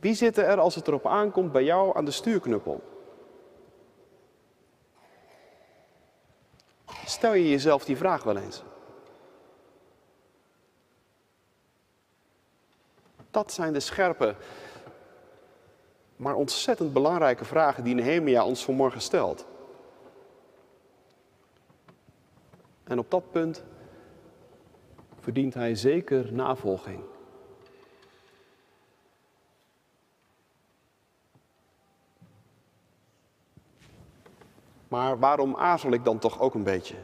Wie 0.00 0.14
zitten 0.14 0.46
er 0.46 0.58
als 0.58 0.74
het 0.74 0.88
erop 0.88 1.06
aankomt 1.06 1.52
bij 1.52 1.64
jou 1.64 1.96
aan 1.96 2.04
de 2.04 2.10
stuurknuppel? 2.10 2.82
Stel 7.04 7.34
je 7.34 7.48
jezelf 7.48 7.84
die 7.84 7.96
vraag 7.96 8.22
wel 8.22 8.36
eens? 8.36 8.62
Dat 13.36 13.52
zijn 13.52 13.72
de 13.72 13.80
scherpe, 13.80 14.34
maar 16.16 16.34
ontzettend 16.34 16.92
belangrijke 16.92 17.44
vragen 17.44 17.84
die 17.84 17.94
Nehemia 17.94 18.44
ons 18.44 18.64
vanmorgen 18.64 19.00
stelt. 19.00 19.46
En 22.84 22.98
op 22.98 23.10
dat 23.10 23.30
punt 23.30 23.64
verdient 25.20 25.54
hij 25.54 25.74
zeker 25.74 26.32
navolging. 26.32 27.00
Maar 34.88 35.18
waarom 35.18 35.56
aarzel 35.56 35.92
ik 35.92 36.04
dan 36.04 36.18
toch 36.18 36.40
ook 36.40 36.54
een 36.54 36.62
beetje? 36.62 36.96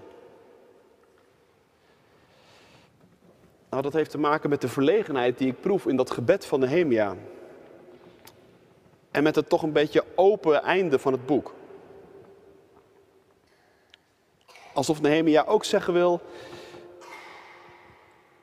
Nou, 3.72 3.84
dat 3.84 3.92
heeft 3.92 4.10
te 4.10 4.18
maken 4.18 4.50
met 4.50 4.60
de 4.60 4.68
verlegenheid 4.68 5.38
die 5.38 5.48
ik 5.48 5.60
proef 5.60 5.86
in 5.86 5.96
dat 5.96 6.10
gebed 6.10 6.46
van 6.46 6.60
Nehemia. 6.60 7.16
En 9.10 9.22
met 9.22 9.34
het 9.34 9.48
toch 9.48 9.62
een 9.62 9.72
beetje 9.72 10.04
open 10.14 10.62
einde 10.62 10.98
van 10.98 11.12
het 11.12 11.26
boek. 11.26 11.54
Alsof 14.72 15.00
Nehemia 15.00 15.44
ook 15.44 15.64
zeggen 15.64 15.92
wil: 15.92 16.20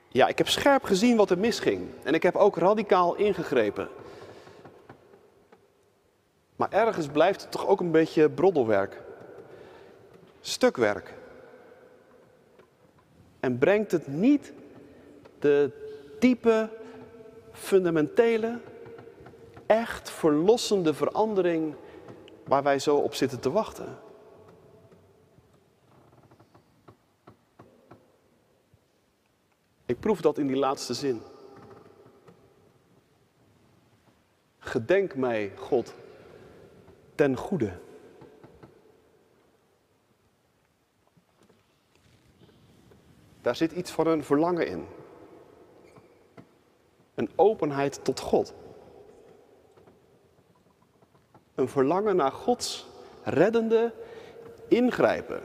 Ja, 0.07 0.27
ik 0.27 0.37
heb 0.37 0.47
scherp 0.47 0.83
gezien 0.83 1.17
wat 1.17 1.29
er 1.29 1.37
misging. 1.37 1.89
En 2.03 2.13
ik 2.13 2.23
heb 2.23 2.35
ook 2.35 2.57
radicaal 2.57 3.15
ingegrepen. 3.15 3.89
Maar 6.55 6.71
ergens 6.71 7.07
blijft 7.07 7.41
het 7.41 7.51
toch 7.51 7.67
ook 7.67 7.79
een 7.79 7.91
beetje 7.91 8.29
broddelwerk. 8.29 9.01
Stukwerk. 10.41 11.13
En 13.39 13.57
brengt 13.57 13.91
het 13.91 14.07
niet 14.07 14.53
de 15.39 15.71
diepe, 16.19 16.69
fundamentele, 17.51 18.59
echt 19.65 20.09
verlossende 20.09 20.93
verandering 20.93 21.75
waar 22.43 22.63
wij 22.63 22.79
zo 22.79 22.97
op 22.97 23.13
zitten 23.13 23.39
te 23.39 23.51
wachten. 23.51 23.97
Ik 29.85 29.99
proef 29.99 30.21
dat 30.21 30.37
in 30.37 30.47
die 30.47 30.57
laatste 30.57 30.93
zin. 30.93 31.21
Gedenk 34.59 35.15
mij, 35.15 35.51
God, 35.55 35.93
ten 37.15 37.37
goede. 37.37 37.79
Daar 43.41 43.55
zit 43.55 43.71
iets 43.71 43.91
van 43.91 44.07
een 44.07 44.23
verlangen 44.23 44.67
in. 44.67 44.85
Een 47.19 47.29
openheid 47.35 47.99
tot 48.03 48.19
God. 48.19 48.53
Een 51.55 51.67
verlangen 51.67 52.15
naar 52.15 52.31
Gods 52.31 52.87
reddende 53.23 53.93
ingrijpen. 54.67 55.41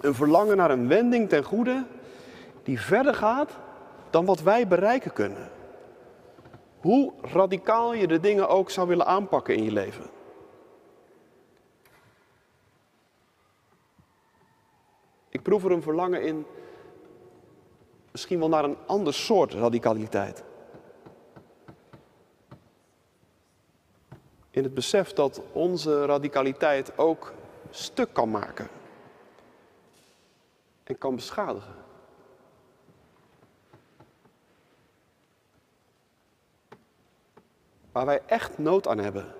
Een 0.00 0.14
verlangen 0.14 0.56
naar 0.56 0.70
een 0.70 0.88
wending 0.88 1.28
ten 1.28 1.44
goede 1.44 1.84
die 2.62 2.80
verder 2.80 3.14
gaat 3.14 3.50
dan 4.10 4.24
wat 4.24 4.40
wij 4.40 4.68
bereiken 4.68 5.12
kunnen. 5.12 5.50
Hoe 6.80 7.12
radicaal 7.22 7.94
je 7.94 8.06
de 8.06 8.20
dingen 8.20 8.48
ook 8.48 8.70
zou 8.70 8.88
willen 8.88 9.06
aanpakken 9.06 9.56
in 9.56 9.64
je 9.64 9.72
leven. 9.72 10.04
Ik 15.28 15.42
proef 15.42 15.64
er 15.64 15.72
een 15.72 15.82
verlangen 15.82 16.22
in, 16.22 16.46
misschien 18.12 18.38
wel 18.38 18.48
naar 18.48 18.64
een 18.64 18.78
ander 18.86 19.14
soort 19.14 19.52
radicaliteit. 19.52 20.44
In 24.54 24.62
het 24.62 24.74
besef 24.74 25.12
dat 25.12 25.42
onze 25.52 26.04
radicaliteit 26.06 26.98
ook 26.98 27.32
stuk 27.70 28.12
kan 28.12 28.30
maken 28.30 28.68
en 30.84 30.98
kan 30.98 31.14
beschadigen. 31.14 31.74
Waar 37.92 38.06
wij 38.06 38.22
echt 38.26 38.58
nood 38.58 38.88
aan 38.88 38.98
hebben, 38.98 39.34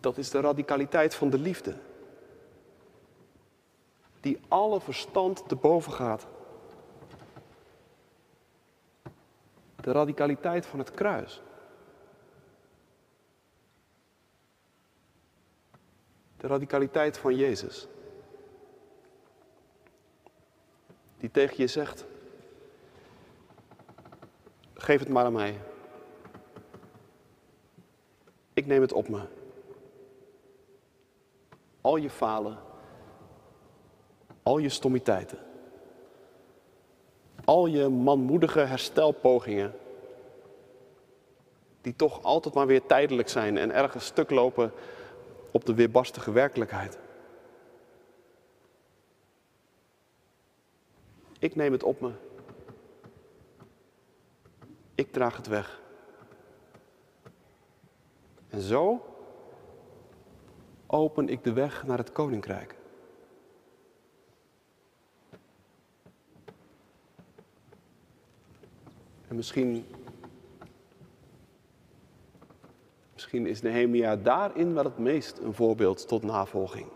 dat 0.00 0.18
is 0.18 0.30
de 0.30 0.40
radicaliteit 0.40 1.14
van 1.14 1.30
de 1.30 1.38
liefde. 1.38 1.76
Die 4.20 4.40
alle 4.48 4.80
verstand 4.80 5.48
te 5.48 5.56
boven 5.56 5.92
gaat. 5.92 6.26
De 9.80 9.92
radicaliteit 9.92 10.66
van 10.66 10.78
het 10.78 10.90
kruis. 10.90 11.42
Radicaliteit 16.46 17.18
van 17.18 17.36
Jezus. 17.36 17.86
Die 21.18 21.30
tegen 21.30 21.54
je 21.56 21.66
zegt: 21.66 22.04
geef 24.74 24.98
het 24.98 25.08
maar 25.08 25.24
aan 25.24 25.32
mij. 25.32 25.58
Ik 28.52 28.66
neem 28.66 28.80
het 28.80 28.92
op 28.92 29.08
me. 29.08 29.20
Al 31.80 31.96
je 31.96 32.10
falen, 32.10 32.58
al 34.42 34.58
je 34.58 34.68
stommiteiten, 34.68 35.38
al 37.44 37.66
je 37.66 37.88
manmoedige 37.88 38.60
herstelpogingen, 38.60 39.74
die 41.80 41.96
toch 41.96 42.22
altijd 42.22 42.54
maar 42.54 42.66
weer 42.66 42.86
tijdelijk 42.86 43.28
zijn 43.28 43.58
en 43.58 43.70
ergens 43.70 44.06
stuk 44.06 44.30
lopen 44.30 44.72
op 45.50 45.64
de 45.64 45.74
weerbarstige 45.74 46.32
werkelijkheid. 46.32 46.98
Ik 51.38 51.54
neem 51.54 51.72
het 51.72 51.82
op 51.82 52.00
me. 52.00 52.12
Ik 54.94 55.12
draag 55.12 55.36
het 55.36 55.46
weg. 55.46 55.80
En 58.48 58.60
zo 58.60 59.04
open 60.86 61.28
ik 61.28 61.44
de 61.44 61.52
weg 61.52 61.86
naar 61.86 61.98
het 61.98 62.12
koninkrijk. 62.12 62.74
En 69.28 69.36
misschien, 69.36 69.86
is 73.44 73.62
Nehemia 73.62 74.16
daarin 74.16 74.74
wel 74.74 74.84
het 74.84 74.98
meest 74.98 75.38
een 75.38 75.54
voorbeeld 75.54 76.08
tot 76.08 76.22
navolging. 76.22 76.88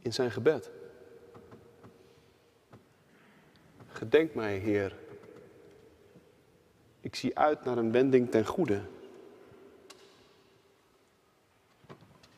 In 0.00 0.12
zijn 0.12 0.30
gebed. 0.30 0.70
Gedenk 3.86 4.34
mij, 4.34 4.56
Heer, 4.56 4.96
ik 7.00 7.14
zie 7.14 7.38
uit 7.38 7.64
naar 7.64 7.78
een 7.78 7.92
wending 7.92 8.30
ten 8.30 8.46
goede. 8.46 8.80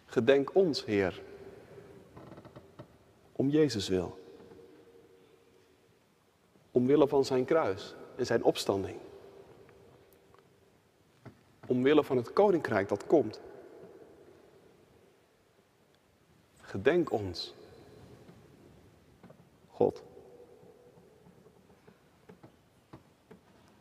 Gedenk 0.07 0.55
ons, 0.55 0.85
Heer, 0.85 1.23
om 3.33 3.49
Jezus 3.49 3.89
wil. 3.89 4.19
Omwille 6.71 7.09
van 7.09 7.25
zijn 7.25 7.45
kruis 7.45 7.95
en 8.17 8.27
zijn 8.27 8.43
opstanding. 8.43 8.99
Omwille 11.67 12.05
van 12.05 12.17
het 12.17 12.33
koninkrijk 12.33 12.89
dat 12.89 13.07
komt. 13.07 13.41
Gedenk 16.61 17.13
ons, 17.13 17.55
God, 19.69 20.03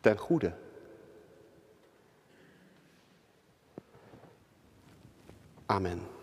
ten 0.02 0.18
goede. 0.18 0.54
Amen. 5.66 6.15